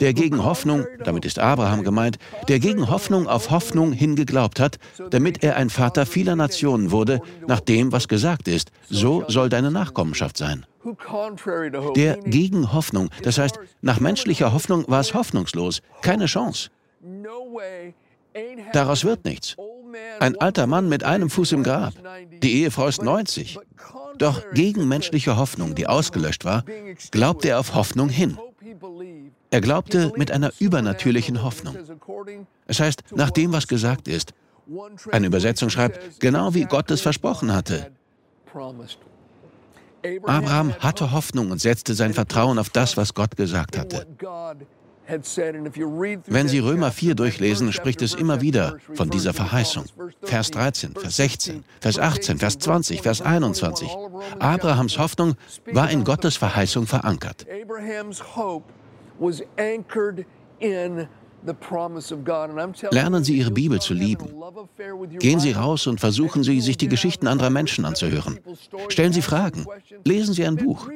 Der 0.00 0.12
gegen 0.12 0.44
Hoffnung, 0.44 0.86
damit 1.04 1.24
ist 1.24 1.38
Abraham 1.38 1.84
gemeint, 1.84 2.18
der 2.48 2.58
gegen 2.58 2.90
Hoffnung 2.90 3.26
auf 3.26 3.50
Hoffnung 3.50 3.92
hingeglaubt 3.92 4.60
hat, 4.60 4.78
damit 5.10 5.42
er 5.42 5.56
ein 5.56 5.70
Vater 5.70 6.06
vieler 6.06 6.36
Nationen 6.36 6.90
wurde, 6.90 7.20
nach 7.46 7.60
dem, 7.60 7.92
was 7.92 8.08
gesagt 8.08 8.48
ist, 8.48 8.70
so 8.88 9.24
soll 9.28 9.48
deine 9.48 9.70
Nachkommenschaft 9.70 10.36
sein. 10.36 10.66
Der 11.96 12.16
gegen 12.18 12.72
Hoffnung, 12.72 13.10
das 13.22 13.38
heißt, 13.38 13.58
nach 13.82 14.00
menschlicher 14.00 14.52
Hoffnung 14.52 14.84
war 14.88 15.00
es 15.00 15.14
hoffnungslos, 15.14 15.82
keine 16.02 16.26
Chance. 16.26 16.70
Daraus 18.72 19.04
wird 19.04 19.24
nichts. 19.24 19.56
Ein 20.20 20.36
alter 20.40 20.66
Mann 20.66 20.88
mit 20.88 21.04
einem 21.04 21.30
Fuß 21.30 21.52
im 21.52 21.62
Grab. 21.62 21.94
Die 22.42 22.62
Ehefrau 22.62 22.86
ist 22.86 23.02
90. 23.02 23.58
Doch 24.18 24.42
gegen 24.52 24.88
menschliche 24.88 25.36
Hoffnung, 25.36 25.74
die 25.74 25.86
ausgelöscht 25.86 26.44
war, 26.44 26.64
glaubte 27.10 27.50
er 27.50 27.60
auf 27.60 27.74
Hoffnung 27.74 28.08
hin. 28.08 28.38
Er 29.50 29.60
glaubte 29.60 30.12
mit 30.16 30.30
einer 30.30 30.52
übernatürlichen 30.58 31.42
Hoffnung. 31.42 31.76
Es 32.66 32.80
heißt, 32.80 33.02
nach 33.14 33.30
dem, 33.30 33.52
was 33.52 33.66
gesagt 33.66 34.08
ist. 34.08 34.34
Eine 35.10 35.28
Übersetzung 35.28 35.70
schreibt, 35.70 36.20
genau 36.20 36.52
wie 36.54 36.64
Gott 36.64 36.90
es 36.90 37.00
versprochen 37.00 37.54
hatte. 37.54 37.90
Abraham 40.26 40.74
hatte 40.78 41.12
Hoffnung 41.12 41.50
und 41.50 41.60
setzte 41.60 41.94
sein 41.94 42.12
Vertrauen 42.14 42.58
auf 42.58 42.70
das, 42.70 42.96
was 42.96 43.14
Gott 43.14 43.36
gesagt 43.36 43.78
hatte. 43.78 44.06
Wenn 46.26 46.48
Sie 46.48 46.58
Römer 46.58 46.92
4 46.92 47.14
durchlesen, 47.14 47.72
spricht 47.72 48.02
es 48.02 48.12
immer 48.12 48.42
wieder 48.42 48.76
von 48.92 49.08
dieser 49.08 49.32
Verheißung. 49.32 49.84
Vers 50.22 50.50
13, 50.50 50.94
Vers 50.94 51.16
16, 51.16 51.64
Vers 51.80 51.98
18, 51.98 52.38
Vers 52.38 52.58
20, 52.58 53.00
Vers 53.00 53.22
21. 53.22 53.88
Abrahams 54.38 54.98
Hoffnung 54.98 55.36
war 55.72 55.90
in 55.90 56.04
Gottes 56.04 56.36
Verheißung 56.36 56.86
verankert. 56.86 57.46
Lernen 62.90 63.24
Sie 63.24 63.36
Ihre 63.38 63.50
Bibel 63.50 63.80
zu 63.80 63.94
lieben. 63.94 64.28
Gehen 65.18 65.40
Sie 65.40 65.52
raus 65.52 65.86
und 65.86 66.00
versuchen 66.00 66.42
Sie, 66.42 66.60
sich 66.60 66.76
die 66.76 66.88
Geschichten 66.88 67.26
anderer 67.26 67.50
Menschen 67.50 67.84
anzuhören. 67.84 68.40
Stellen 68.88 69.12
Sie 69.12 69.22
Fragen. 69.22 69.66
Lesen 70.04 70.34
Sie 70.34 70.44
ein 70.44 70.56
Buch. 70.56 70.88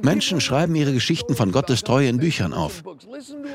Menschen 0.00 0.40
schreiben 0.40 0.74
ihre 0.74 0.92
Geschichten 0.92 1.34
von 1.34 1.52
Gottes 1.52 1.82
Treue 1.82 2.08
in 2.08 2.18
Büchern 2.18 2.54
auf. 2.54 2.82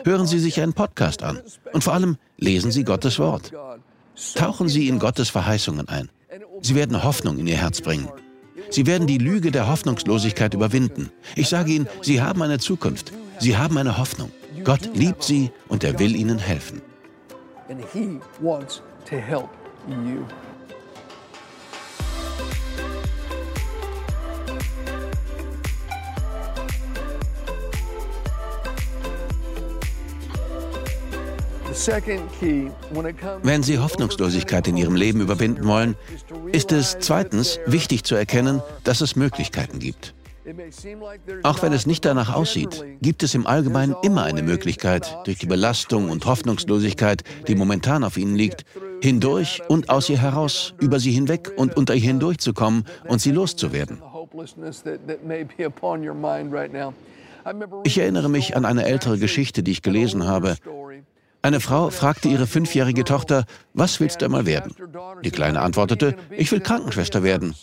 Hören 0.03 0.27
Sie 0.27 0.39
sich 0.39 0.62
einen 0.62 0.74
Podcast 0.74 1.24
an. 1.24 1.41
Und 1.74 1.84
vor 1.84 1.94
allem 1.94 2.17
lesen 2.38 2.72
Sie 2.72 2.84
Gottes 2.84 3.17
Wort. 3.17 3.51
Tauchen 4.36 4.67
Sie 4.67 4.88
in 4.88 5.00
Gottes 5.00 5.29
Verheißungen 5.29 5.88
ein. 5.88 6.10
Sie 6.62 6.75
werden 6.75 7.03
Hoffnung 7.03 7.38
in 7.38 7.48
Ihr 7.48 7.58
Herz 7.58 7.82
bringen. 7.82 8.10
Sie 8.70 8.86
werden 8.86 9.08
die 9.08 9.17
Lüge 9.17 9.51
der 9.51 9.67
Hoffnungslosigkeit 9.67 10.53
überwinden. 10.53 11.12
Ich 11.36 11.50
sage 11.50 11.72
Ihnen, 11.72 11.88
Sie 12.01 12.22
haben 12.22 12.41
eine 12.41 12.60
Zukunft. 12.60 13.13
Sie 13.39 13.56
haben 13.56 13.77
eine 13.77 13.98
Hoffnung. 13.98 14.32
Gott 14.63 14.96
liebt 14.96 15.24
Sie 15.24 15.51
und 15.67 15.84
er 15.84 16.00
will 16.00 16.15
Ihnen 16.15 16.39
helfen. 16.39 16.82
Wenn 33.44 33.63
Sie 33.63 33.77
Hoffnungslosigkeit 33.77 34.67
in 34.67 34.77
Ihrem 34.77 34.96
Leben 34.96 35.22
überwinden 35.22 35.67
wollen, 35.67 35.96
ist 36.51 36.72
es 36.72 36.98
zweitens 37.00 37.60
wichtig 37.67 38.03
zu 38.03 38.15
erkennen, 38.15 38.62
dass 38.84 39.01
es 39.01 39.15
Möglichkeiten 39.15 39.79
gibt. 39.79 40.15
Auch 41.44 41.62
wenn 41.62 41.74
es 41.74 41.86
nicht 41.86 42.06
danach 42.06 42.34
aussieht, 42.34 42.84
gibt 43.01 43.24
es 43.24 43.36
im 43.36 43.46
Allgemeinen 43.46 43.96
immer 44.01 44.24
eine 44.24 44.44
Möglichkeit, 44.44 45.18
durch 45.25 45.38
die 45.39 45.46
Belastung 45.46 46.10
und 46.10 46.25
Hoffnungslosigkeit, 46.25 47.24
die 47.48 47.56
momentan 47.56 48.04
auf 48.04 48.18
Ihnen 48.18 48.36
liegt, 48.36 48.63
hindurch 49.01 49.62
und 49.68 49.89
aus 49.89 50.10
ihr 50.10 50.22
heraus, 50.22 50.74
über 50.80 51.00
sie 51.00 51.12
hinweg 51.12 51.51
und 51.56 51.75
unter 51.75 51.94
ihr 51.96 52.01
hindurchzukommen 52.01 52.86
und 53.08 53.22
sie 53.22 53.32
loszuwerden. 53.32 54.01
Ich 57.84 57.98
erinnere 57.98 58.30
mich 58.30 58.56
an 58.56 58.66
eine 58.66 58.86
ältere 58.86 59.18
Geschichte, 59.18 59.63
die 59.63 59.72
ich 59.72 59.82
gelesen 59.82 60.25
habe. 60.25 60.58
Eine 61.42 61.60
Frau 61.60 61.89
fragte 61.92 62.27
ihre 62.27 62.48
fünfjährige 62.48 63.04
Tochter, 63.04 63.46
was 63.74 64.00
willst 64.00 64.22
du 64.22 64.25
einmal 64.25 64.46
werden? 64.46 64.74
Die 65.24 65.32
Kleine 65.32 65.62
antwortete, 65.62 66.16
ich 66.32 66.51
will 66.51 66.60
Krankenschwester 66.60 67.24
werden. 67.24 67.56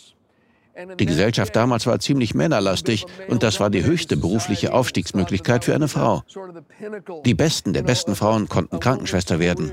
Die 0.99 1.05
Gesellschaft 1.05 1.55
damals 1.55 1.87
war 1.87 1.99
ziemlich 1.99 2.33
männerlastig 2.33 3.05
und 3.27 3.43
das 3.43 3.59
war 3.59 3.69
die 3.69 3.85
höchste 3.85 4.17
berufliche 4.17 4.73
Aufstiegsmöglichkeit 4.73 5.63
für 5.63 5.73
eine 5.73 5.87
Frau. 5.87 6.23
Die 7.25 7.33
Besten 7.33 7.73
der 7.73 7.83
besten 7.83 8.15
Frauen 8.15 8.49
konnten 8.49 8.79
Krankenschwester 8.79 9.39
werden. 9.39 9.71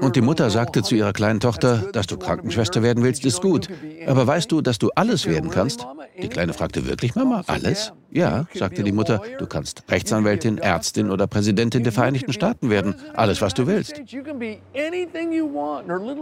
Und 0.00 0.16
die 0.16 0.20
Mutter 0.22 0.48
sagte 0.48 0.82
zu 0.82 0.94
ihrer 0.94 1.12
kleinen 1.12 1.40
Tochter, 1.40 1.90
dass 1.92 2.06
du 2.06 2.16
Krankenschwester 2.16 2.82
werden 2.82 3.04
willst, 3.04 3.24
ist 3.24 3.42
gut. 3.42 3.68
Aber 4.06 4.26
weißt 4.26 4.50
du, 4.50 4.62
dass 4.62 4.78
du 4.78 4.90
alles 4.94 5.26
werden 5.26 5.50
kannst? 5.50 5.86
Die 6.20 6.28
Kleine 6.28 6.54
fragte 6.54 6.86
wirklich, 6.86 7.14
Mama, 7.14 7.42
alles? 7.46 7.92
Ja, 8.10 8.46
sagte 8.54 8.82
die 8.82 8.92
Mutter, 8.92 9.20
du 9.38 9.46
kannst 9.46 9.84
Rechtsanwältin, 9.90 10.58
Ärztin 10.58 11.10
oder 11.10 11.26
Präsidentin 11.26 11.82
der 11.82 11.92
Vereinigten 11.92 12.32
Staaten 12.32 12.70
werden. 12.70 12.94
Alles, 13.14 13.42
was 13.42 13.52
du 13.52 13.66
willst. 13.66 14.00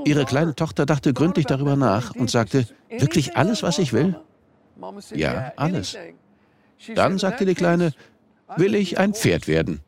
Ihre 0.05 0.25
kleine 0.25 0.55
Tochter 0.55 0.87
dachte 0.87 1.13
gründlich 1.13 1.47
darüber 1.47 1.77
nach 1.77 2.15
und 2.17 2.31
sagte, 2.31 2.67
wirklich 2.91 3.37
alles, 3.37 3.63
was 3.63 3.79
ich 3.79 3.93
will? 3.93 4.17
Ja, 5.15 5.53
alles. 5.57 5.97
Dann 6.95 7.19
sagte 7.19 7.45
die 7.45 7.55
Kleine, 7.55 7.93
will 8.57 8.75
ich 8.75 8.99
ein 8.99 9.15
Pferd 9.15 9.47
werden. 9.47 9.81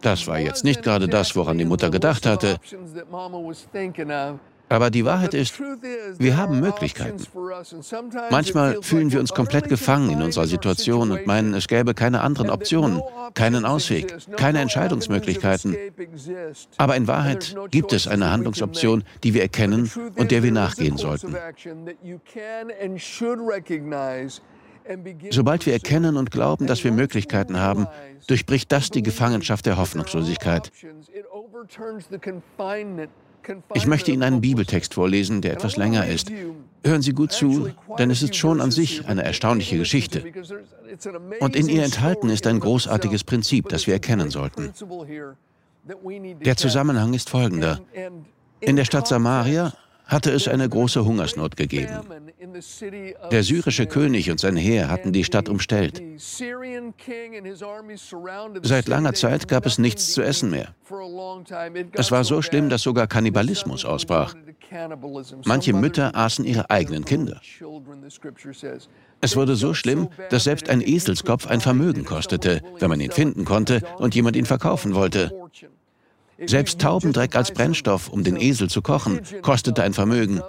Das 0.00 0.26
war 0.26 0.38
jetzt 0.38 0.64
nicht 0.64 0.82
gerade 0.82 1.08
das, 1.08 1.34
woran 1.36 1.58
die 1.58 1.64
Mutter 1.64 1.90
gedacht 1.90 2.26
hatte. 2.26 2.58
Aber 4.70 4.90
die 4.90 5.04
Wahrheit 5.04 5.32
ist, 5.34 5.58
wir 6.18 6.36
haben 6.36 6.60
Möglichkeiten. 6.60 7.24
Manchmal 8.30 8.82
fühlen 8.82 9.10
wir 9.10 9.20
uns 9.20 9.32
komplett 9.32 9.68
gefangen 9.68 10.10
in 10.10 10.22
unserer 10.22 10.46
Situation 10.46 11.10
und 11.10 11.26
meinen, 11.26 11.54
es 11.54 11.68
gäbe 11.68 11.94
keine 11.94 12.20
anderen 12.20 12.50
Optionen, 12.50 13.00
keinen 13.34 13.64
Ausweg, 13.64 14.14
keine 14.36 14.60
Entscheidungsmöglichkeiten. 14.60 15.76
Aber 16.76 16.96
in 16.96 17.06
Wahrheit 17.06 17.56
gibt 17.70 17.92
es 17.92 18.06
eine 18.06 18.30
Handlungsoption, 18.30 19.04
die 19.24 19.32
wir 19.32 19.42
erkennen 19.42 19.90
und 20.16 20.30
der 20.30 20.42
wir 20.42 20.52
nachgehen 20.52 20.98
sollten. 20.98 21.34
Sobald 25.30 25.66
wir 25.66 25.72
erkennen 25.72 26.16
und 26.16 26.30
glauben, 26.30 26.66
dass 26.66 26.84
wir 26.84 26.92
Möglichkeiten 26.92 27.58
haben, 27.58 27.86
durchbricht 28.26 28.72
das 28.72 28.90
die 28.90 29.02
Gefangenschaft 29.02 29.66
der 29.66 29.76
Hoffnungslosigkeit. 29.76 30.72
Ich 33.74 33.86
möchte 33.86 34.10
Ihnen 34.12 34.22
einen 34.22 34.40
Bibeltext 34.40 34.94
vorlesen, 34.94 35.40
der 35.40 35.54
etwas 35.54 35.76
länger 35.76 36.06
ist. 36.06 36.30
Hören 36.84 37.02
Sie 37.02 37.12
gut 37.12 37.32
zu, 37.32 37.70
denn 37.98 38.10
es 38.10 38.22
ist 38.22 38.36
schon 38.36 38.60
an 38.60 38.70
sich 38.70 39.06
eine 39.06 39.24
erstaunliche 39.24 39.78
Geschichte. 39.78 40.24
Und 41.40 41.56
in 41.56 41.68
ihr 41.68 41.82
enthalten 41.82 42.28
ist 42.28 42.46
ein 42.46 42.60
großartiges 42.60 43.24
Prinzip, 43.24 43.68
das 43.68 43.86
wir 43.86 43.94
erkennen 43.94 44.30
sollten. 44.30 44.72
Der 46.44 46.56
Zusammenhang 46.56 47.14
ist 47.14 47.30
folgender. 47.30 47.80
In 48.60 48.76
der 48.76 48.84
Stadt 48.84 49.06
Samaria 49.06 49.72
hatte 50.08 50.32
es 50.32 50.48
eine 50.48 50.68
große 50.68 51.04
Hungersnot 51.04 51.56
gegeben. 51.56 52.00
Der 53.30 53.42
syrische 53.42 53.86
König 53.86 54.30
und 54.30 54.40
sein 54.40 54.56
Heer 54.56 54.90
hatten 54.90 55.12
die 55.12 55.22
Stadt 55.22 55.48
umstellt. 55.48 56.02
Seit 58.62 58.88
langer 58.88 59.12
Zeit 59.12 59.48
gab 59.48 59.66
es 59.66 59.78
nichts 59.78 60.12
zu 60.12 60.22
essen 60.22 60.50
mehr. 60.50 60.74
Es 61.92 62.10
war 62.10 62.24
so 62.24 62.42
schlimm, 62.42 62.70
dass 62.70 62.82
sogar 62.82 63.06
Kannibalismus 63.06 63.84
ausbrach. 63.84 64.34
Manche 65.44 65.72
Mütter 65.74 66.16
aßen 66.16 66.44
ihre 66.44 66.70
eigenen 66.70 67.04
Kinder. 67.04 67.40
Es 69.20 69.36
wurde 69.36 69.56
so 69.56 69.74
schlimm, 69.74 70.08
dass 70.30 70.44
selbst 70.44 70.70
ein 70.70 70.80
Eselskopf 70.80 71.46
ein 71.46 71.60
Vermögen 71.60 72.04
kostete, 72.04 72.62
wenn 72.78 72.88
man 72.88 73.00
ihn 73.00 73.10
finden 73.10 73.44
konnte 73.44 73.82
und 73.98 74.14
jemand 74.14 74.36
ihn 74.36 74.46
verkaufen 74.46 74.94
wollte. 74.94 75.32
Selbst 76.46 76.80
Taubendreck 76.80 77.34
als 77.34 77.52
Brennstoff, 77.52 78.08
um 78.08 78.22
den 78.22 78.36
Esel 78.36 78.70
zu 78.70 78.82
kochen, 78.82 79.20
kostete 79.42 79.82
ein 79.82 79.92
Vermögen. 79.92 80.40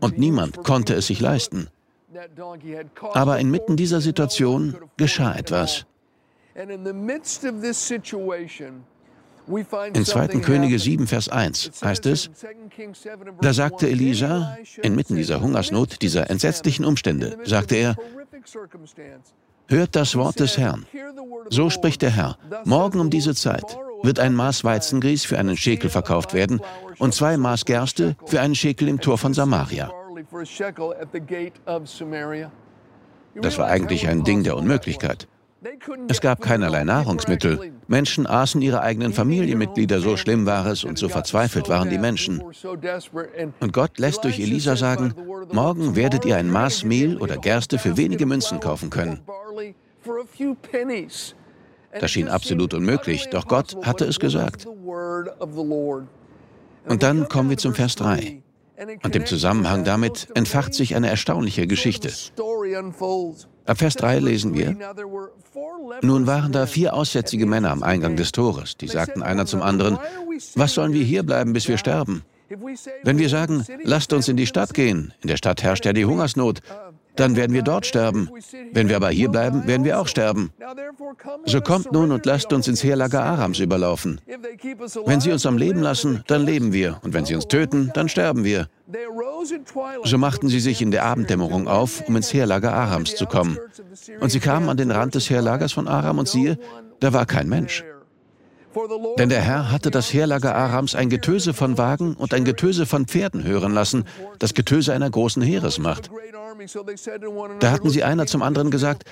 Und 0.00 0.18
niemand 0.18 0.64
konnte 0.64 0.94
es 0.94 1.06
sich 1.06 1.20
leisten. 1.20 1.68
Aber 3.12 3.38
inmitten 3.38 3.76
dieser 3.76 4.00
Situation 4.00 4.76
geschah 4.96 5.34
etwas. 5.34 5.86
In 9.94 10.04
2. 10.04 10.28
Könige 10.40 10.78
7, 10.78 11.06
Vers 11.06 11.28
1 11.28 11.70
heißt 11.82 12.06
es, 12.06 12.30
da 13.40 13.52
sagte 13.52 13.88
Elisa, 13.88 14.58
inmitten 14.82 15.16
dieser 15.16 15.40
Hungersnot, 15.40 16.02
dieser 16.02 16.28
entsetzlichen 16.28 16.84
Umstände, 16.84 17.38
sagte 17.44 17.76
er, 17.76 17.96
hört 19.68 19.96
das 19.96 20.16
Wort 20.16 20.40
des 20.40 20.58
Herrn. 20.58 20.84
So 21.48 21.70
spricht 21.70 22.02
der 22.02 22.10
Herr, 22.10 22.36
morgen 22.64 23.00
um 23.00 23.08
diese 23.08 23.34
Zeit 23.34 23.78
wird 24.02 24.18
ein 24.20 24.34
Maß 24.34 24.64
Weizengrieß 24.64 25.24
für 25.24 25.38
einen 25.38 25.56
Schekel 25.56 25.90
verkauft 25.90 26.34
werden 26.34 26.60
und 26.98 27.14
zwei 27.14 27.36
Maß 27.36 27.64
Gerste 27.64 28.16
für 28.26 28.40
einen 28.40 28.54
Schekel 28.54 28.88
im 28.88 29.00
Tor 29.00 29.18
von 29.18 29.34
Samaria. 29.34 29.90
Das 33.40 33.58
war 33.58 33.66
eigentlich 33.66 34.08
ein 34.08 34.24
Ding 34.24 34.42
der 34.42 34.56
Unmöglichkeit. 34.56 35.28
Es 36.08 36.20
gab 36.20 36.40
keinerlei 36.40 36.84
Nahrungsmittel. 36.84 37.72
Menschen 37.88 38.26
aßen 38.26 38.62
ihre 38.62 38.80
eigenen 38.80 39.12
Familienmitglieder, 39.12 40.00
so 40.00 40.16
schlimm 40.16 40.46
war 40.46 40.66
es 40.66 40.84
und 40.84 40.98
so 40.98 41.08
verzweifelt 41.08 41.68
waren 41.68 41.90
die 41.90 41.98
Menschen. 41.98 42.40
Und 43.60 43.72
Gott 43.72 43.98
lässt 43.98 44.24
durch 44.24 44.38
Elisa 44.38 44.76
sagen, 44.76 45.14
morgen 45.52 45.96
werdet 45.96 46.24
ihr 46.24 46.36
ein 46.36 46.50
Maß 46.50 46.84
Mehl 46.84 47.16
oder 47.16 47.38
Gerste 47.38 47.78
für 47.78 47.96
wenige 47.96 48.26
Münzen 48.26 48.60
kaufen 48.60 48.90
können. 48.90 49.20
Das 51.92 52.10
schien 52.10 52.28
absolut 52.28 52.74
unmöglich, 52.74 53.28
doch 53.30 53.46
Gott 53.46 53.76
hatte 53.84 54.04
es 54.04 54.18
gesagt. 54.18 54.66
Und 56.86 57.02
dann 57.02 57.28
kommen 57.28 57.50
wir 57.50 57.56
zum 57.56 57.74
Vers 57.74 57.96
3. 57.96 58.42
Und 59.02 59.16
im 59.16 59.26
Zusammenhang 59.26 59.84
damit 59.84 60.28
entfacht 60.34 60.72
sich 60.72 60.94
eine 60.94 61.08
erstaunliche 61.08 61.66
Geschichte. 61.66 62.12
Ab 63.66 63.78
Vers 63.78 63.96
3 63.96 64.20
lesen 64.20 64.54
wir, 64.54 64.76
nun 66.00 66.26
waren 66.26 66.52
da 66.52 66.66
vier 66.66 66.94
aussätzige 66.94 67.46
Männer 67.46 67.70
am 67.70 67.82
Eingang 67.82 68.16
des 68.16 68.32
Tores, 68.32 68.76
die 68.76 68.88
sagten 68.88 69.22
einer 69.22 69.46
zum 69.46 69.62
anderen, 69.62 69.98
was 70.54 70.74
sollen 70.74 70.92
wir 70.92 71.04
hier 71.04 71.24
bleiben, 71.24 71.52
bis 71.52 71.66
wir 71.68 71.76
sterben? 71.76 72.22
Wenn 73.02 73.18
wir 73.18 73.28
sagen, 73.28 73.66
lasst 73.82 74.12
uns 74.12 74.28
in 74.28 74.36
die 74.36 74.46
Stadt 74.46 74.72
gehen, 74.72 75.12
in 75.20 75.28
der 75.28 75.36
Stadt 75.36 75.62
herrscht 75.62 75.84
ja 75.84 75.92
die 75.92 76.06
Hungersnot, 76.06 76.60
dann 77.18 77.36
werden 77.36 77.52
wir 77.52 77.62
dort 77.62 77.86
sterben. 77.86 78.30
Wenn 78.72 78.88
wir 78.88 78.96
aber 78.96 79.10
hier 79.10 79.28
bleiben, 79.28 79.66
werden 79.66 79.84
wir 79.84 80.00
auch 80.00 80.06
sterben. 80.06 80.52
So 81.44 81.60
kommt 81.60 81.92
nun 81.92 82.12
und 82.12 82.26
lasst 82.26 82.52
uns 82.52 82.68
ins 82.68 82.84
Heerlager 82.84 83.22
Arams 83.22 83.58
überlaufen. 83.58 84.20
Wenn 85.04 85.20
sie 85.20 85.32
uns 85.32 85.44
am 85.44 85.58
Leben 85.58 85.80
lassen, 85.80 86.22
dann 86.26 86.44
leben 86.44 86.72
wir, 86.72 86.98
und 87.02 87.14
wenn 87.14 87.24
sie 87.24 87.34
uns 87.34 87.48
töten, 87.48 87.90
dann 87.94 88.08
sterben 88.08 88.44
wir. 88.44 88.68
So 90.04 90.18
machten 90.18 90.48
sie 90.48 90.60
sich 90.60 90.80
in 90.80 90.90
der 90.90 91.04
Abenddämmerung 91.04 91.68
auf, 91.68 92.02
um 92.08 92.16
ins 92.16 92.32
Heerlager 92.32 92.72
Arams 92.72 93.14
zu 93.16 93.26
kommen. 93.26 93.58
Und 94.20 94.30
sie 94.30 94.40
kamen 94.40 94.68
an 94.68 94.76
den 94.76 94.90
Rand 94.90 95.14
des 95.14 95.28
Heerlagers 95.28 95.72
von 95.72 95.88
Aram 95.88 96.18
und 96.18 96.28
siehe, 96.28 96.58
da 97.00 97.12
war 97.12 97.26
kein 97.26 97.48
Mensch. 97.48 97.84
Denn 99.18 99.28
der 99.28 99.40
Herr 99.40 99.70
hatte 99.70 99.90
das 99.90 100.12
Heerlager 100.12 100.54
Arams 100.54 100.94
ein 100.94 101.10
Getöse 101.10 101.54
von 101.54 101.78
Wagen 101.78 102.14
und 102.14 102.34
ein 102.34 102.44
Getöse 102.44 102.86
von 102.86 103.06
Pferden 103.06 103.44
hören 103.44 103.72
lassen, 103.72 104.04
das 104.38 104.54
Getöse 104.54 104.92
einer 104.92 105.10
großen 105.10 105.42
Heeresmacht. 105.42 106.10
Da 107.60 107.70
hatten 107.70 107.90
sie 107.90 108.04
einer 108.04 108.26
zum 108.26 108.42
anderen 108.42 108.70
gesagt, 108.70 109.04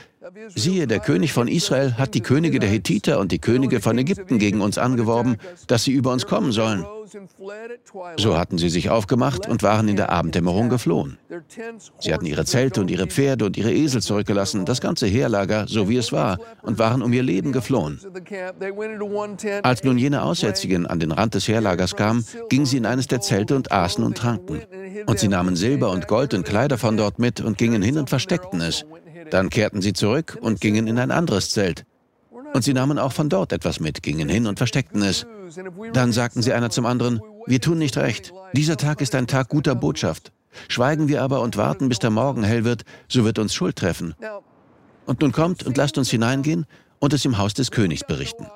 siehe, 0.54 0.87
der 0.87 1.00
König 1.00 1.32
von 1.32 1.49
Israel 1.49 1.94
hat 1.94 2.14
die 2.14 2.20
Könige 2.20 2.58
der 2.58 2.68
Hethiter 2.68 3.18
und 3.20 3.32
die 3.32 3.38
Könige 3.38 3.80
von 3.80 3.99
Ägypten 3.99 4.38
gegen 4.38 4.61
uns 4.61 4.78
angeworben, 4.78 5.37
dass 5.66 5.85
sie 5.85 5.92
über 5.92 6.12
uns 6.12 6.26
kommen 6.26 6.52
sollen. 6.52 6.85
So 8.16 8.36
hatten 8.36 8.58
sie 8.58 8.68
sich 8.68 8.90
aufgemacht 8.90 9.48
und 9.48 9.62
waren 9.62 9.88
in 9.88 9.96
der 9.96 10.10
Abenddämmerung 10.10 10.68
geflohen. 10.68 11.18
Sie 12.00 12.12
hatten 12.12 12.26
ihre 12.26 12.44
Zelte 12.44 12.80
und 12.80 12.90
ihre 12.90 13.06
Pferde 13.06 13.44
und 13.44 13.56
ihre 13.56 13.72
Esel 13.72 14.02
zurückgelassen, 14.02 14.64
das 14.64 14.80
ganze 14.80 15.06
Heerlager, 15.06 15.66
so 15.68 15.88
wie 15.88 15.96
es 15.96 16.12
war, 16.12 16.38
und 16.62 16.78
waren 16.78 17.02
um 17.02 17.12
ihr 17.12 17.22
Leben 17.22 17.52
geflohen. 17.52 18.00
Als 19.62 19.84
nun 19.84 19.98
jene 19.98 20.22
Aussätzigen 20.22 20.86
an 20.86 21.00
den 21.00 21.12
Rand 21.12 21.34
des 21.34 21.48
Heerlagers 21.48 21.96
kamen, 21.96 22.25
gingen 22.48 22.66
sie 22.66 22.78
in 22.78 22.86
eines 22.86 23.06
der 23.06 23.20
Zelte 23.20 23.56
und 23.56 23.72
aßen 23.72 24.02
und 24.02 24.16
tranken. 24.16 24.62
Und 25.06 25.18
sie 25.18 25.28
nahmen 25.28 25.56
Silber 25.56 25.90
und 25.90 26.08
Gold 26.08 26.34
und 26.34 26.44
Kleider 26.44 26.78
von 26.78 26.96
dort 26.96 27.18
mit 27.18 27.40
und 27.40 27.58
gingen 27.58 27.82
hin 27.82 27.98
und 27.98 28.08
versteckten 28.08 28.60
es. 28.60 28.84
Dann 29.30 29.50
kehrten 29.50 29.82
sie 29.82 29.92
zurück 29.92 30.38
und 30.40 30.60
gingen 30.60 30.86
in 30.86 30.98
ein 30.98 31.10
anderes 31.10 31.50
Zelt. 31.50 31.84
Und 32.54 32.62
sie 32.62 32.72
nahmen 32.72 32.98
auch 32.98 33.12
von 33.12 33.28
dort 33.28 33.52
etwas 33.52 33.80
mit, 33.80 34.02
gingen 34.02 34.28
hin 34.28 34.46
und 34.46 34.58
versteckten 34.58 35.02
es. 35.02 35.26
Dann 35.92 36.12
sagten 36.12 36.42
sie 36.42 36.52
einer 36.52 36.70
zum 36.70 36.86
anderen, 36.86 37.20
wir 37.46 37.60
tun 37.60 37.78
nicht 37.78 37.96
recht. 37.96 38.32
Dieser 38.52 38.76
Tag 38.76 39.00
ist 39.00 39.14
ein 39.14 39.26
Tag 39.26 39.48
guter 39.48 39.74
Botschaft. 39.74 40.32
Schweigen 40.68 41.08
wir 41.08 41.22
aber 41.22 41.42
und 41.42 41.56
warten, 41.56 41.88
bis 41.88 41.98
der 41.98 42.10
Morgen 42.10 42.42
hell 42.42 42.64
wird, 42.64 42.84
so 43.08 43.24
wird 43.24 43.38
uns 43.38 43.54
Schuld 43.54 43.76
treffen. 43.76 44.14
Und 45.04 45.20
nun 45.20 45.32
kommt 45.32 45.62
und 45.64 45.76
lasst 45.76 45.98
uns 45.98 46.10
hineingehen 46.10 46.66
und 46.98 47.12
es 47.12 47.24
im 47.24 47.38
Haus 47.38 47.54
des 47.54 47.70
Königs 47.70 48.04
berichten. 48.04 48.46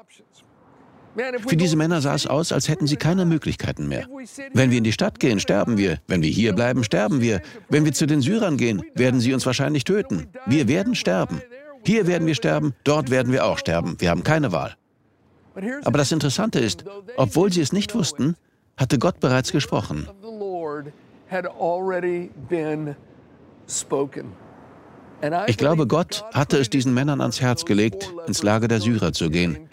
Für 1.46 1.56
diese 1.56 1.76
Männer 1.76 2.00
sah 2.00 2.14
es 2.14 2.26
aus, 2.26 2.52
als 2.52 2.68
hätten 2.68 2.86
sie 2.86 2.96
keine 2.96 3.24
Möglichkeiten 3.26 3.88
mehr. 3.88 4.06
Wenn 4.52 4.70
wir 4.70 4.78
in 4.78 4.84
die 4.84 4.92
Stadt 4.92 5.18
gehen, 5.18 5.40
sterben 5.40 5.76
wir. 5.76 5.98
Wenn 6.06 6.22
wir 6.22 6.30
hier 6.30 6.54
bleiben, 6.54 6.84
sterben 6.84 7.20
wir. 7.20 7.42
Wenn 7.68 7.84
wir 7.84 7.92
zu 7.92 8.06
den 8.06 8.20
Syrern 8.20 8.56
gehen, 8.56 8.82
werden 8.94 9.20
sie 9.20 9.34
uns 9.34 9.44
wahrscheinlich 9.44 9.84
töten. 9.84 10.28
Wir 10.46 10.68
werden 10.68 10.94
sterben. 10.94 11.42
Hier 11.84 12.06
werden 12.06 12.26
wir 12.26 12.34
sterben, 12.34 12.74
dort 12.84 13.10
werden 13.10 13.32
wir 13.32 13.44
auch 13.44 13.58
sterben. 13.58 13.96
Wir 13.98 14.10
haben 14.10 14.22
keine 14.22 14.52
Wahl. 14.52 14.76
Aber 15.84 15.98
das 15.98 16.12
Interessante 16.12 16.60
ist, 16.60 16.84
obwohl 17.16 17.52
sie 17.52 17.60
es 17.60 17.72
nicht 17.72 17.94
wussten, 17.94 18.36
hatte 18.76 18.98
Gott 18.98 19.20
bereits 19.20 19.52
gesprochen. 19.52 20.08
Ich 25.46 25.56
glaube, 25.58 25.86
Gott 25.86 26.24
hatte 26.32 26.58
es 26.58 26.70
diesen 26.70 26.94
Männern 26.94 27.20
ans 27.20 27.40
Herz 27.40 27.64
gelegt, 27.64 28.12
ins 28.26 28.42
Lager 28.42 28.68
der 28.68 28.80
Syrer 28.80 29.12
zu 29.12 29.30
gehen. 29.30 29.68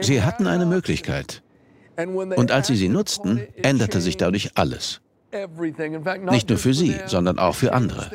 Sie 0.00 0.22
hatten 0.22 0.46
eine 0.46 0.66
Möglichkeit. 0.66 1.42
Und 1.96 2.50
als 2.50 2.68
sie 2.68 2.76
sie 2.76 2.88
nutzten, 2.88 3.40
änderte 3.62 4.00
sich 4.00 4.16
dadurch 4.16 4.52
alles. 4.54 5.00
Nicht 6.30 6.48
nur 6.48 6.58
für 6.58 6.74
sie, 6.74 6.94
sondern 7.06 7.38
auch 7.38 7.56
für 7.56 7.72
andere. 7.72 8.08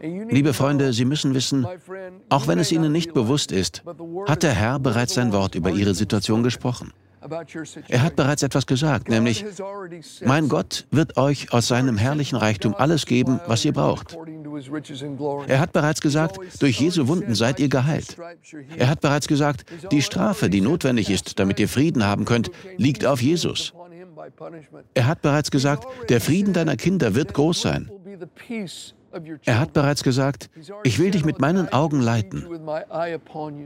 Liebe 0.00 0.52
Freunde, 0.52 0.92
Sie 0.92 1.04
müssen 1.04 1.34
wissen, 1.34 1.66
auch 2.28 2.46
wenn 2.46 2.58
es 2.58 2.72
Ihnen 2.72 2.92
nicht 2.92 3.14
bewusst 3.14 3.52
ist, 3.52 3.82
hat 4.26 4.42
der 4.42 4.52
Herr 4.52 4.78
bereits 4.78 5.14
sein 5.14 5.32
Wort 5.32 5.54
über 5.54 5.70
Ihre 5.70 5.94
Situation 5.94 6.42
gesprochen. 6.42 6.92
Er 7.88 8.02
hat 8.02 8.14
bereits 8.14 8.42
etwas 8.42 8.66
gesagt, 8.66 9.08
nämlich, 9.08 9.44
mein 10.24 10.48
Gott 10.48 10.86
wird 10.90 11.16
euch 11.16 11.52
aus 11.52 11.68
seinem 11.68 11.96
herrlichen 11.96 12.36
Reichtum 12.36 12.74
alles 12.74 13.06
geben, 13.06 13.40
was 13.46 13.64
ihr 13.64 13.72
braucht. 13.72 14.16
Er 15.48 15.58
hat 15.58 15.72
bereits 15.72 16.00
gesagt, 16.00 16.38
durch 16.60 16.80
Jesu 16.80 17.08
Wunden 17.08 17.34
seid 17.34 17.58
ihr 17.58 17.68
geheilt. 17.68 18.16
Er 18.76 18.88
hat 18.88 19.00
bereits 19.00 19.26
gesagt, 19.26 19.64
die 19.90 20.02
Strafe, 20.02 20.48
die 20.48 20.60
notwendig 20.60 21.10
ist, 21.10 21.38
damit 21.38 21.58
ihr 21.58 21.68
Frieden 21.68 22.04
haben 22.04 22.24
könnt, 22.24 22.50
liegt 22.76 23.04
auf 23.04 23.20
Jesus. 23.20 23.72
Er 24.94 25.06
hat 25.06 25.22
bereits 25.22 25.50
gesagt, 25.50 25.86
der 26.08 26.20
Frieden 26.20 26.52
deiner 26.52 26.76
Kinder 26.76 27.14
wird 27.14 27.34
groß 27.34 27.60
sein. 27.60 27.90
Er 29.44 29.58
hat 29.58 29.72
bereits 29.72 30.02
gesagt, 30.02 30.50
ich 30.84 30.98
will 30.98 31.10
dich 31.10 31.24
mit 31.24 31.40
meinen 31.40 31.72
Augen 31.72 32.00
leiten. 32.00 32.46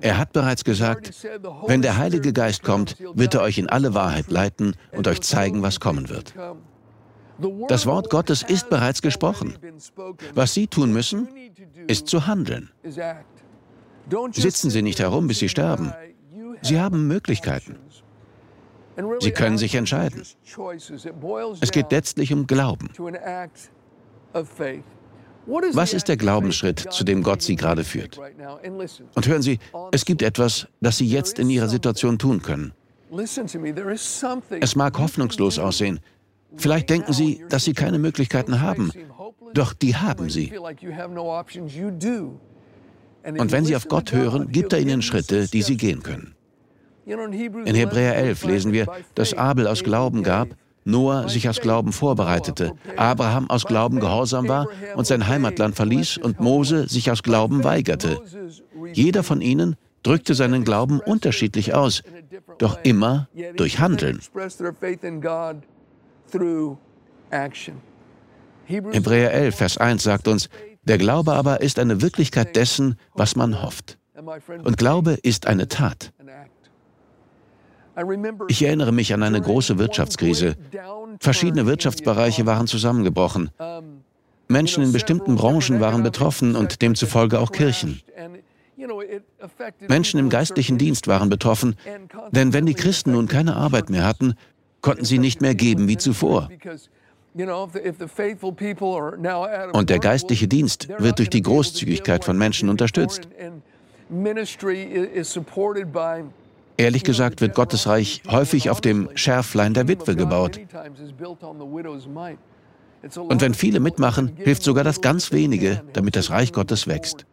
Er 0.01 0.19
hat 0.19 0.33
bereits 0.33 0.65
gesagt, 0.65 1.27
wenn 1.67 1.83
der 1.83 1.97
Heilige 1.97 2.33
Geist 2.33 2.63
kommt, 2.63 2.97
wird 3.15 3.35
er 3.35 3.43
euch 3.43 3.59
in 3.59 3.69
alle 3.69 3.95
Wahrheit 3.95 4.31
leiten 4.31 4.75
und 4.93 5.09
euch 5.09 5.21
zeigen, 5.23 5.63
was 5.63 5.81
kommen 5.81 6.09
wird. 6.09 6.35
Das 7.69 7.87
Wort 7.87 8.11
Gottes 8.11 8.43
ist 8.43 8.69
bereits 8.69 9.03
gesprochen. 9.03 9.55
Was 10.35 10.55
Sie 10.55 10.67
tun 10.67 10.93
müssen, 10.93 11.29
ist 11.87 12.07
zu 12.07 12.27
handeln. 12.27 12.71
Sitzen 14.33 14.71
Sie 14.71 14.83
nicht 14.83 15.01
herum, 15.01 15.27
bis 15.27 15.39
Sie 15.39 15.49
sterben. 15.49 15.93
Sie 16.63 16.79
haben 16.79 17.07
Möglichkeiten. 17.07 17.77
Sie 19.21 19.31
können 19.31 19.57
sich 19.57 19.75
entscheiden. 19.75 20.23
Es 21.61 21.71
geht 21.71 21.91
letztlich 21.91 22.33
um 22.33 22.47
Glauben. 22.47 22.91
Was 25.73 25.93
ist 25.93 26.09
der 26.09 26.17
Glaubensschritt, 26.17 26.87
zu 26.91 27.05
dem 27.05 27.23
Gott 27.23 27.43
Sie 27.43 27.57
gerade 27.57 27.85
führt? 27.85 28.19
Und 29.15 29.27
hören 29.27 29.43
Sie, 29.43 29.59
es 29.93 30.05
gibt 30.05 30.23
etwas, 30.23 30.67
das 30.81 30.99
Sie 30.99 31.07
jetzt 31.07 31.39
in 31.39 31.51
Ihrer 31.51 31.69
Situation 31.69 32.19
tun 32.19 32.43
können. 32.43 32.73
Es 34.61 34.77
mag 34.77 34.99
hoffnungslos 34.99 35.59
aussehen. 35.59 36.01
Vielleicht 36.57 36.91
denken 36.91 37.13
Sie, 37.13 37.45
dass 37.49 37.65
Sie 37.65 37.73
keine 37.73 37.99
Möglichkeiten 37.99 38.61
haben. 38.61 38.93
Doch 39.55 39.73
die 39.73 39.97
haben 39.97 40.31
Sie. 40.31 40.53
Und 43.25 43.53
wenn 43.53 43.65
Sie 43.65 43.77
auf 43.77 43.89
Gott 43.89 44.13
hören, 44.13 44.51
gibt 44.51 44.73
er 44.73 44.81
Ihnen 44.81 45.03
Schritte, 45.03 45.49
die 45.49 45.63
Sie 45.63 45.77
gehen 45.77 46.03
können. 46.03 46.35
In 47.07 47.75
Hebräer 47.75 48.17
11 48.17 48.45
lesen 48.45 48.73
wir, 48.73 48.87
dass 49.15 49.35
Abel 49.35 49.67
aus 49.67 49.83
Glauben 49.83 50.23
gab, 50.23 50.49
Noah 50.85 51.29
sich 51.29 51.49
aus 51.49 51.61
Glauben 51.61 51.93
vorbereitete, 51.93 52.73
Abraham 52.97 53.51
aus 53.51 53.65
Glauben 53.65 54.01
gehorsam 54.01 54.49
war 54.49 54.67
und 54.97 55.07
sein 55.07 55.27
Heimatland 55.27 55.77
verließ 55.77 56.19
und 56.19 56.41
Mose 56.41 56.89
sich 56.89 57.11
aus 57.11 57.23
Glauben 57.23 57.65
weigerte. 57.65 58.21
Jeder 58.93 59.23
von 59.23 59.41
ihnen 59.41 59.77
drückte 60.03 60.35
seinen 60.35 60.65
Glauben 60.65 61.01
unterschiedlich 61.01 61.75
aus, 61.75 62.03
doch 62.59 62.79
immer 62.83 63.29
durch 63.57 63.79
Handeln. 63.79 64.21
Hebräer 68.65 69.33
11, 69.33 69.55
Vers 69.55 69.79
1 69.79 70.03
sagt 70.03 70.29
uns, 70.29 70.49
der 70.85 70.99
Glaube 70.99 71.35
aber 71.35 71.61
ist 71.61 71.79
eine 71.79 72.01
Wirklichkeit 72.01 72.57
dessen, 72.57 72.97
was 73.15 73.37
man 73.37 73.63
hofft. 73.63 73.99
Und 74.65 74.77
Glaube 74.77 75.19
ist 75.23 75.47
eine 75.47 75.69
Tat. 75.69 76.13
Ich 78.49 78.63
erinnere 78.63 78.93
mich 78.93 79.13
an 79.13 79.23
eine 79.23 79.41
große 79.41 79.79
Wirtschaftskrise. 79.79 80.57
Verschiedene 81.21 81.67
Wirtschaftsbereiche 81.67 82.47
waren 82.47 82.67
zusammengebrochen. 82.67 83.51
Menschen 84.49 84.83
in 84.83 84.93
bestimmten 84.93 85.37
Branchen 85.37 85.81
waren 85.81 86.03
betroffen 86.03 86.57
und 86.57 86.83
demzufolge 86.83 87.39
auch 87.39 87.53
Kirchen. 87.53 88.01
Menschen 89.89 90.19
im 90.19 90.29
geistlichen 90.29 90.79
Dienst 90.79 91.07
waren 91.07 91.29
betroffen, 91.29 91.77
denn 92.33 92.53
wenn 92.53 92.67
die 92.67 92.75
Christen 92.75 93.13
nun 93.13 93.29
keine 93.29 93.57
Arbeit 93.57 93.91
mehr 93.91 94.05
hatten, 94.05 94.35
konnten 94.81 95.05
sie 95.05 95.19
nicht 95.19 95.41
mehr 95.41 95.55
geben 95.55 95.89
wie 95.89 95.97
zuvor. 95.97 96.49
Und 99.73 99.91
der 99.91 99.99
geistliche 100.01 100.49
Dienst 100.49 100.89
wird 100.99 101.19
durch 101.19 101.31
die 101.31 101.43
Großzügigkeit 101.43 102.25
von 102.25 102.37
Menschen 102.37 102.69
unterstützt. 102.69 103.29
Ehrlich 106.81 107.05
gesagt 107.05 107.43
wird 107.43 107.55
Gottes 107.55 107.87
Reich 107.87 108.23
häufig 108.27 108.71
auf 108.71 108.81
dem 108.81 109.11
Schärflein 109.15 109.75
der 109.75 109.87
Witwe 109.87 110.17
gebaut. 110.17 110.59
Und 113.17 113.43
wenn 113.43 113.53
viele 113.53 113.81
mitmachen, 113.81 114.33
hilft 114.37 114.63
sogar 114.63 114.83
das 114.83 115.03
ganz 115.03 115.31
wenige, 115.31 115.83
damit 115.93 116.17
das 116.17 116.31
Reich 116.31 116.55
Gottes 116.55 116.87
wächst. 116.87 117.27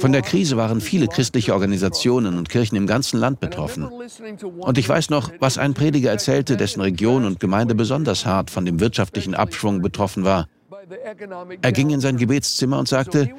Von 0.00 0.12
der 0.12 0.20
Krise 0.20 0.58
waren 0.58 0.82
viele 0.82 1.08
christliche 1.08 1.54
Organisationen 1.54 2.36
und 2.36 2.50
Kirchen 2.50 2.76
im 2.76 2.86
ganzen 2.86 3.18
Land 3.18 3.40
betroffen. 3.40 3.84
Und 3.84 4.76
ich 4.76 4.86
weiß 4.86 5.08
noch, 5.08 5.32
was 5.40 5.56
ein 5.56 5.72
Prediger 5.72 6.10
erzählte, 6.10 6.58
dessen 6.58 6.82
Region 6.82 7.24
und 7.24 7.40
Gemeinde 7.40 7.74
besonders 7.74 8.26
hart 8.26 8.50
von 8.50 8.66
dem 8.66 8.80
wirtschaftlichen 8.80 9.34
Abschwung 9.34 9.80
betroffen 9.80 10.24
war. 10.24 10.46
Er 11.62 11.72
ging 11.72 11.88
in 11.88 12.00
sein 12.00 12.18
Gebetszimmer 12.18 12.78
und 12.78 12.86
sagte, 12.86 13.30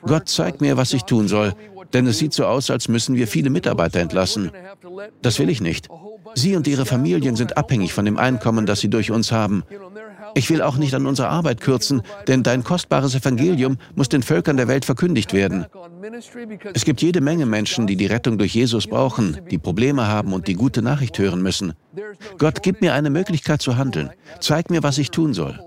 Gott, 0.00 0.30
zeig 0.30 0.62
mir, 0.62 0.78
was 0.78 0.94
ich 0.94 1.02
tun 1.02 1.28
soll, 1.28 1.52
denn 1.92 2.06
es 2.06 2.18
sieht 2.18 2.32
so 2.32 2.44
aus, 2.46 2.70
als 2.70 2.88
müssen 2.88 3.16
wir 3.16 3.26
viele 3.26 3.50
Mitarbeiter 3.50 4.00
entlassen. 4.00 4.50
Das 5.22 5.38
will 5.38 5.48
ich 5.48 5.60
nicht. 5.60 5.88
Sie 6.34 6.56
und 6.56 6.66
ihre 6.66 6.86
Familien 6.86 7.36
sind 7.36 7.56
abhängig 7.56 7.92
von 7.92 8.04
dem 8.04 8.18
Einkommen, 8.18 8.66
das 8.66 8.80
sie 8.80 8.90
durch 8.90 9.10
uns 9.10 9.32
haben. 9.32 9.64
Ich 10.34 10.50
will 10.50 10.60
auch 10.60 10.76
nicht 10.76 10.94
an 10.94 11.06
unserer 11.06 11.30
Arbeit 11.30 11.60
kürzen, 11.60 12.02
denn 12.28 12.42
dein 12.42 12.62
kostbares 12.62 13.14
Evangelium 13.14 13.78
muss 13.94 14.08
den 14.08 14.22
Völkern 14.22 14.58
der 14.58 14.68
Welt 14.68 14.84
verkündigt 14.84 15.32
werden. 15.32 15.66
Es 16.74 16.84
gibt 16.84 17.00
jede 17.00 17.20
Menge 17.20 17.46
Menschen, 17.46 17.86
die 17.86 17.96
die 17.96 18.06
Rettung 18.06 18.36
durch 18.36 18.54
Jesus 18.54 18.86
brauchen, 18.86 19.38
die 19.50 19.58
Probleme 19.58 20.08
haben 20.08 20.32
und 20.32 20.46
die 20.46 20.54
gute 20.54 20.82
Nachricht 20.82 21.18
hören 21.18 21.40
müssen. 21.40 21.72
Gott, 22.38 22.62
gib 22.62 22.82
mir 22.82 22.92
eine 22.92 23.08
Möglichkeit 23.08 23.62
zu 23.62 23.76
handeln. 23.76 24.10
Zeig 24.40 24.70
mir, 24.70 24.82
was 24.82 24.98
ich 24.98 25.10
tun 25.10 25.32
soll. 25.32 25.58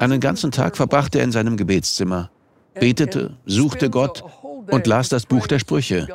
Einen 0.00 0.20
ganzen 0.20 0.50
Tag 0.50 0.76
verbrachte 0.76 1.18
er 1.18 1.24
in 1.24 1.32
seinem 1.32 1.56
Gebetszimmer, 1.56 2.30
betete, 2.78 3.36
suchte 3.46 3.90
Gott 3.90 4.24
und 4.70 4.86
las 4.86 5.08
das 5.08 5.26
Buch 5.26 5.46
der 5.46 5.58
Sprüche. 5.58 6.06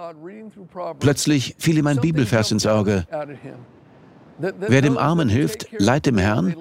Plötzlich 0.99 1.55
fiel 1.57 1.77
ihm 1.77 1.87
ein 1.87 1.99
Bibelvers 1.99 2.51
ins 2.51 2.65
Auge. 2.65 3.05
Wer 4.39 4.81
dem 4.81 4.97
Armen 4.97 5.29
hilft, 5.29 5.67
leiht 5.77 6.05
dem 6.05 6.17
Herrn 6.17 6.55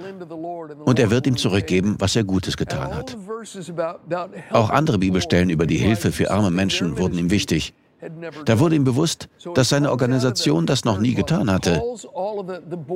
und 0.84 0.98
er 0.98 1.10
wird 1.10 1.26
ihm 1.26 1.36
zurückgeben, 1.36 1.96
was 1.98 2.14
er 2.14 2.24
Gutes 2.24 2.56
getan 2.56 2.94
hat. 2.94 3.16
Auch 4.50 4.70
andere 4.70 4.98
Bibelstellen 4.98 5.50
über 5.50 5.66
die 5.66 5.78
Hilfe 5.78 6.12
für 6.12 6.30
arme 6.30 6.50
Menschen 6.50 6.98
wurden 6.98 7.18
ihm 7.18 7.30
wichtig. 7.30 7.74
Da 8.44 8.58
wurde 8.58 8.76
ihm 8.76 8.84
bewusst, 8.84 9.28
dass 9.54 9.68
seine 9.68 9.90
Organisation 9.90 10.66
das 10.66 10.84
noch 10.84 10.98
nie 10.98 11.14
getan 11.14 11.50
hatte. 11.50 11.82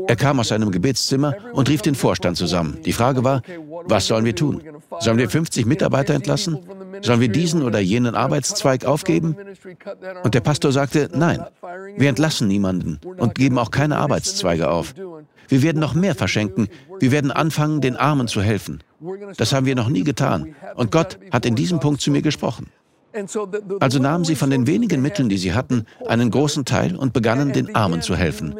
Er 0.06 0.16
kam 0.16 0.40
aus 0.40 0.48
seinem 0.48 0.70
Gebetszimmer 0.70 1.34
und 1.52 1.68
rief 1.68 1.82
den 1.82 1.94
Vorstand 1.94 2.36
zusammen. 2.36 2.78
Die 2.84 2.92
Frage 2.92 3.24
war, 3.24 3.42
was 3.84 4.06
sollen 4.06 4.24
wir 4.24 4.34
tun? 4.34 4.62
Sollen 5.00 5.18
wir 5.18 5.28
50 5.28 5.66
Mitarbeiter 5.66 6.14
entlassen? 6.14 6.58
Sollen 7.02 7.20
wir 7.20 7.28
diesen 7.28 7.62
oder 7.62 7.80
jenen 7.80 8.14
Arbeitszweig 8.14 8.84
aufgeben? 8.84 9.36
Und 10.22 10.34
der 10.34 10.40
Pastor 10.40 10.72
sagte, 10.72 11.10
nein, 11.12 11.44
wir 11.96 12.08
entlassen 12.08 12.48
niemanden 12.48 13.00
und 13.18 13.34
geben 13.34 13.58
auch 13.58 13.70
keine 13.70 13.98
Arbeitszweige 13.98 14.70
auf. 14.70 14.94
Wir 15.48 15.62
werden 15.62 15.80
noch 15.80 15.94
mehr 15.94 16.14
verschenken. 16.14 16.68
Wir 17.00 17.12
werden 17.12 17.30
anfangen, 17.30 17.80
den 17.80 17.96
Armen 17.96 18.28
zu 18.28 18.40
helfen. 18.40 18.82
Das 19.36 19.52
haben 19.52 19.66
wir 19.66 19.74
noch 19.74 19.88
nie 19.88 20.04
getan. 20.04 20.54
Und 20.76 20.90
Gott 20.90 21.18
hat 21.30 21.44
in 21.44 21.54
diesem 21.54 21.80
Punkt 21.80 22.00
zu 22.00 22.10
mir 22.10 22.22
gesprochen. 22.22 22.68
Also 23.80 23.98
nahmen 24.00 24.24
sie 24.24 24.34
von 24.34 24.50
den 24.50 24.66
wenigen 24.66 25.00
Mitteln, 25.00 25.28
die 25.28 25.38
sie 25.38 25.54
hatten, 25.54 25.86
einen 26.06 26.30
großen 26.30 26.64
Teil 26.64 26.96
und 26.96 27.12
begannen 27.12 27.52
den 27.52 27.74
Armen 27.74 28.02
zu 28.02 28.16
helfen. 28.16 28.54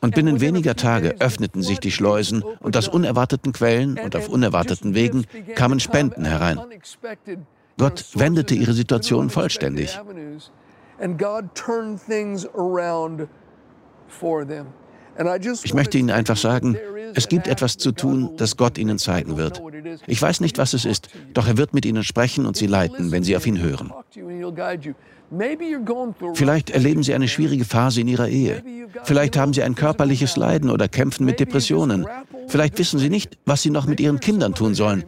Und 0.00 0.14
binnen 0.14 0.40
weniger 0.40 0.76
Tage 0.76 1.16
öffneten 1.20 1.62
sich 1.62 1.80
die 1.80 1.90
Schleusen 1.90 2.42
und 2.60 2.76
aus 2.76 2.88
unerwarteten 2.88 3.52
Quellen 3.52 3.98
und 3.98 4.14
auf 4.14 4.28
unerwarteten 4.28 4.94
Wegen 4.94 5.26
kamen 5.54 5.80
Spenden 5.80 6.24
herein. 6.24 6.60
Gott 7.78 8.06
wendete 8.14 8.54
ihre 8.54 8.72
Situation 8.72 9.30
vollständig. 9.30 9.98
Ich 15.64 15.74
möchte 15.74 15.98
Ihnen 15.98 16.10
einfach 16.10 16.36
sagen, 16.36 16.76
es 17.14 17.28
gibt 17.28 17.48
etwas 17.48 17.76
zu 17.76 17.92
tun, 17.92 18.30
das 18.36 18.56
Gott 18.56 18.78
Ihnen 18.78 18.98
zeigen 18.98 19.36
wird. 19.36 19.62
Ich 20.06 20.20
weiß 20.20 20.40
nicht, 20.40 20.58
was 20.58 20.74
es 20.74 20.84
ist, 20.84 21.08
doch 21.34 21.46
er 21.46 21.56
wird 21.56 21.74
mit 21.74 21.84
Ihnen 21.84 22.04
sprechen 22.04 22.46
und 22.46 22.56
Sie 22.56 22.66
leiten, 22.66 23.10
wenn 23.10 23.22
Sie 23.22 23.36
auf 23.36 23.46
ihn 23.46 23.60
hören. 23.60 23.92
Vielleicht 26.34 26.70
erleben 26.70 27.02
Sie 27.02 27.14
eine 27.14 27.28
schwierige 27.28 27.64
Phase 27.64 28.00
in 28.00 28.08
Ihrer 28.08 28.28
Ehe. 28.28 28.62
Vielleicht 29.04 29.36
haben 29.36 29.52
Sie 29.52 29.62
ein 29.62 29.74
körperliches 29.74 30.36
Leiden 30.36 30.70
oder 30.70 30.88
kämpfen 30.88 31.26
mit 31.26 31.38
Depressionen. 31.38 32.06
Vielleicht 32.46 32.78
wissen 32.78 32.98
Sie 32.98 33.10
nicht, 33.10 33.38
was 33.44 33.62
Sie 33.62 33.70
noch 33.70 33.86
mit 33.86 34.00
Ihren 34.00 34.20
Kindern 34.20 34.54
tun 34.54 34.74
sollen. 34.74 35.04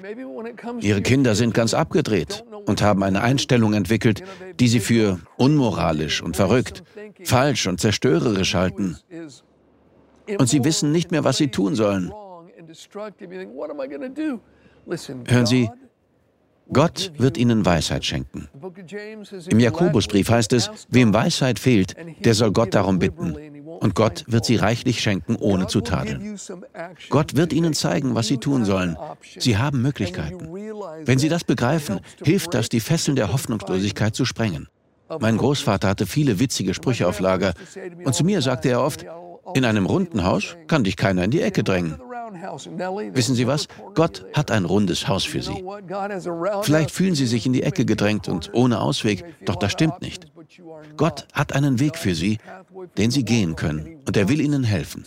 Ihre 0.81 1.01
Kinder 1.01 1.35
sind 1.35 1.55
ganz 1.55 1.75
abgedreht 1.75 2.45
und 2.67 2.83
haben 2.83 3.03
eine 3.03 3.23
Einstellung 3.23 3.73
entwickelt, 3.73 4.23
die 4.59 4.69
Sie 4.69 4.81
für 4.81 5.21
unmoralisch 5.37 6.23
und 6.23 6.37
verrückt, 6.37 6.83
falsch 7.25 7.67
und 7.67 7.81
zerstörerisch 7.81 8.55
halten. 8.55 8.99
Und 10.39 10.49
Sie 10.49 10.65
wissen 10.65 10.93
nicht 10.93 11.11
mehr, 11.11 11.25
was 11.25 11.37
Sie 11.37 11.49
tun 11.49 11.75
sollen. 11.75 12.13
Hören 15.27 15.47
Sie, 15.47 15.71
Gott 16.73 17.13
wird 17.19 17.37
ihnen 17.37 17.67
Weisheit 17.67 18.05
schenken. 18.05 18.49
Im 19.49 19.59
Jakobusbrief 19.59 20.31
heißt 20.31 20.53
es, 20.53 20.71
wem 20.89 21.13
Weisheit 21.13 21.59
fehlt, 21.59 21.97
der 22.25 22.35
soll 22.35 22.53
Gott 22.53 22.75
darum 22.75 22.99
bitten. 22.99 23.35
Und 23.81 23.95
Gott 23.95 24.25
wird 24.27 24.45
sie 24.45 24.57
reichlich 24.57 25.01
schenken, 25.01 25.37
ohne 25.37 25.67
zu 25.67 25.81
tadeln. 25.81 26.39
Gott 27.09 27.35
wird 27.35 27.53
ihnen 27.53 27.73
zeigen, 27.73 28.15
was 28.15 28.27
sie 28.27 28.39
tun 28.39 28.65
sollen. 28.65 28.97
Sie 29.39 29.57
haben 29.57 29.83
Möglichkeiten. 29.83 30.49
Wenn 31.05 31.19
sie 31.19 31.29
das 31.29 31.45
begreifen, 31.45 32.01
hilft 32.23 32.55
das, 32.55 32.69
die 32.69 32.81
Fesseln 32.81 33.17
der 33.17 33.33
Hoffnungslosigkeit 33.33 34.15
zu 34.15 34.25
sprengen. 34.25 34.69
Mein 35.19 35.39
Großvater 35.39 35.89
hatte 35.89 36.07
viele 36.07 36.39
witzige 36.39 36.75
Sprüche 36.75 37.09
auf 37.09 37.19
Lager. 37.21 37.55
Und 38.05 38.15
zu 38.15 38.23
mir 38.23 38.43
sagte 38.43 38.69
er 38.69 38.83
oft, 38.83 39.05
in 39.55 39.65
einem 39.65 39.87
runden 39.87 40.25
Haus 40.25 40.57
kann 40.67 40.85
dich 40.85 40.97
keiner 40.97 41.25
in 41.25 41.31
die 41.31 41.43
Ecke 41.43 41.65
drängen. 41.65 42.01
Wissen 43.13 43.35
Sie 43.35 43.47
was? 43.47 43.67
Gott 43.95 44.25
hat 44.35 44.51
ein 44.51 44.65
rundes 44.65 45.09
Haus 45.09 45.25
für 45.25 45.43
Sie. 45.43 45.65
Vielleicht 46.63 46.91
fühlen 46.91 47.15
Sie 47.15 47.27
sich 47.27 47.47
in 47.47 47.53
die 47.53 47.63
Ecke 47.63 47.85
gedrängt 47.85 48.29
und 48.29 48.51
ohne 48.55 48.81
Ausweg, 48.81 49.25
doch 49.45 49.57
das 49.57 49.73
stimmt 49.73 50.01
nicht. 50.01 50.27
Gott 50.97 51.27
hat 51.33 51.53
einen 51.53 51.81
Weg 51.81 51.97
für 51.97 52.15
Sie, 52.15 52.39
den 52.99 53.11
Sie 53.11 53.25
gehen 53.25 53.57
können, 53.57 54.01
und 54.07 54.17
er 54.17 54.29
will 54.29 54.41
Ihnen 54.41 54.65
helfen. 54.65 55.05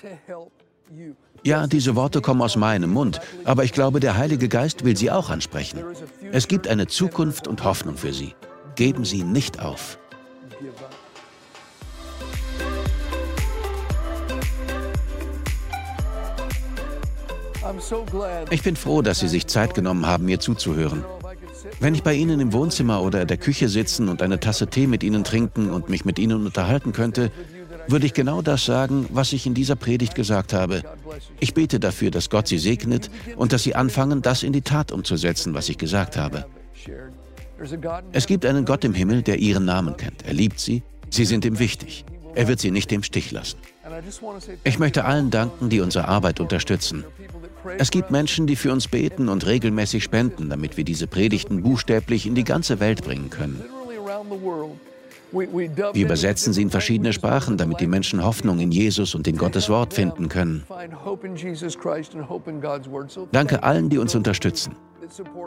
Ja, 1.45 1.67
diese 1.67 1.95
Worte 1.95 2.21
kommen 2.21 2.41
aus 2.41 2.55
meinem 2.55 2.91
Mund, 2.91 3.19
aber 3.43 3.65
ich 3.65 3.73
glaube, 3.73 3.99
der 3.99 4.17
Heilige 4.17 4.47
Geist 4.47 4.85
will 4.85 4.95
sie 4.95 5.11
auch 5.11 5.29
ansprechen. 5.29 5.83
Es 6.31 6.47
gibt 6.47 6.69
eine 6.69 6.87
Zukunft 6.87 7.47
und 7.49 7.65
Hoffnung 7.65 7.97
für 7.97 8.13
Sie. 8.13 8.33
Geben 8.75 9.03
Sie 9.03 9.23
nicht 9.23 9.59
auf. 9.59 9.97
Ich 18.49 18.63
bin 18.63 18.75
froh, 18.75 19.01
dass 19.01 19.19
Sie 19.19 19.27
sich 19.27 19.47
Zeit 19.47 19.73
genommen 19.73 20.05
haben, 20.05 20.25
mir 20.25 20.39
zuzuhören. 20.39 21.03
Wenn 21.79 21.95
ich 21.95 22.03
bei 22.03 22.13
Ihnen 22.13 22.39
im 22.39 22.53
Wohnzimmer 22.53 23.01
oder 23.01 23.21
in 23.21 23.27
der 23.27 23.37
Küche 23.37 23.69
sitzen 23.69 24.09
und 24.09 24.21
eine 24.21 24.39
Tasse 24.39 24.67
Tee 24.67 24.87
mit 24.87 25.03
Ihnen 25.03 25.23
trinken 25.23 25.69
und 25.69 25.89
mich 25.89 26.05
mit 26.05 26.19
Ihnen 26.19 26.45
unterhalten 26.45 26.91
könnte, 26.91 27.31
würde 27.87 28.05
ich 28.05 28.13
genau 28.13 28.41
das 28.41 28.65
sagen, 28.65 29.07
was 29.11 29.33
ich 29.33 29.45
in 29.45 29.53
dieser 29.53 29.75
Predigt 29.75 30.15
gesagt 30.15 30.53
habe. 30.53 30.83
Ich 31.39 31.53
bete 31.53 31.79
dafür, 31.79 32.11
dass 32.11 32.29
Gott 32.29 32.47
Sie 32.47 32.57
segnet 32.57 33.09
und 33.35 33.53
dass 33.53 33.63
Sie 33.63 33.75
anfangen, 33.75 34.21
das 34.21 34.43
in 34.43 34.53
die 34.53 34.61
Tat 34.61 34.91
umzusetzen, 34.91 35.53
was 35.53 35.69
ich 35.69 35.77
gesagt 35.77 36.17
habe. 36.17 36.45
Es 38.11 38.27
gibt 38.27 38.45
einen 38.45 38.65
Gott 38.65 38.83
im 38.83 38.93
Himmel, 38.93 39.21
der 39.21 39.39
Ihren 39.39 39.65
Namen 39.65 39.97
kennt. 39.97 40.25
Er 40.25 40.33
liebt 40.33 40.59
Sie, 40.59 40.83
Sie 41.09 41.25
sind 41.25 41.45
ihm 41.45 41.59
wichtig. 41.59 42.05
Er 42.35 42.47
wird 42.47 42.59
Sie 42.59 42.71
nicht 42.71 42.91
im 42.91 43.03
Stich 43.03 43.31
lassen. 43.31 43.57
Ich 44.63 44.79
möchte 44.79 45.05
allen 45.05 45.29
danken, 45.29 45.69
die 45.69 45.81
unsere 45.81 46.07
Arbeit 46.07 46.39
unterstützen. 46.39 47.03
Es 47.77 47.91
gibt 47.91 48.11
Menschen, 48.11 48.47
die 48.47 48.55
für 48.55 48.71
uns 48.71 48.87
beten 48.87 49.29
und 49.29 49.45
regelmäßig 49.45 50.03
spenden, 50.03 50.49
damit 50.49 50.77
wir 50.77 50.83
diese 50.83 51.07
Predigten 51.07 51.63
buchstäblich 51.63 52.25
in 52.25 52.35
die 52.35 52.43
ganze 52.43 52.79
Welt 52.79 53.03
bringen 53.03 53.29
können. 53.29 53.63
Wir 55.31 56.05
übersetzen 56.05 56.53
sie 56.53 56.61
in 56.61 56.69
verschiedene 56.69 57.11
Sprachen, 57.11 57.57
damit 57.57 57.79
die 57.79 57.87
Menschen 57.87 58.23
Hoffnung 58.23 58.59
in 58.59 58.71
Jesus 58.71 59.15
und 59.15 59.27
in 59.27 59.37
Gottes 59.37 59.67
Wort 59.67 59.93
finden 59.93 60.29
können. 60.29 60.63
Danke 63.31 63.63
allen, 63.63 63.89
die 63.89 63.97
uns 63.97 64.13
unterstützen. 64.13 64.75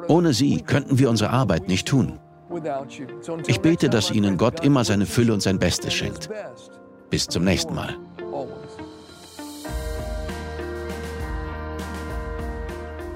Ohne 0.09 0.33
sie 0.33 0.61
könnten 0.63 0.99
wir 0.99 1.09
unsere 1.09 1.31
Arbeit 1.31 1.69
nicht 1.69 1.87
tun. 1.87 2.19
Ich 3.47 3.61
bete, 3.61 3.89
dass 3.89 4.11
Ihnen 4.11 4.37
Gott 4.37 4.65
immer 4.65 4.85
seine 4.85 5.07
Fülle 5.07 5.33
und 5.33 5.41
sein 5.41 5.59
Bestes 5.59 5.95
schenkt. 5.95 6.31
Bis 7.11 7.27
zum 7.27 7.45
nächsten 7.45 7.75
Mal. 7.75 7.97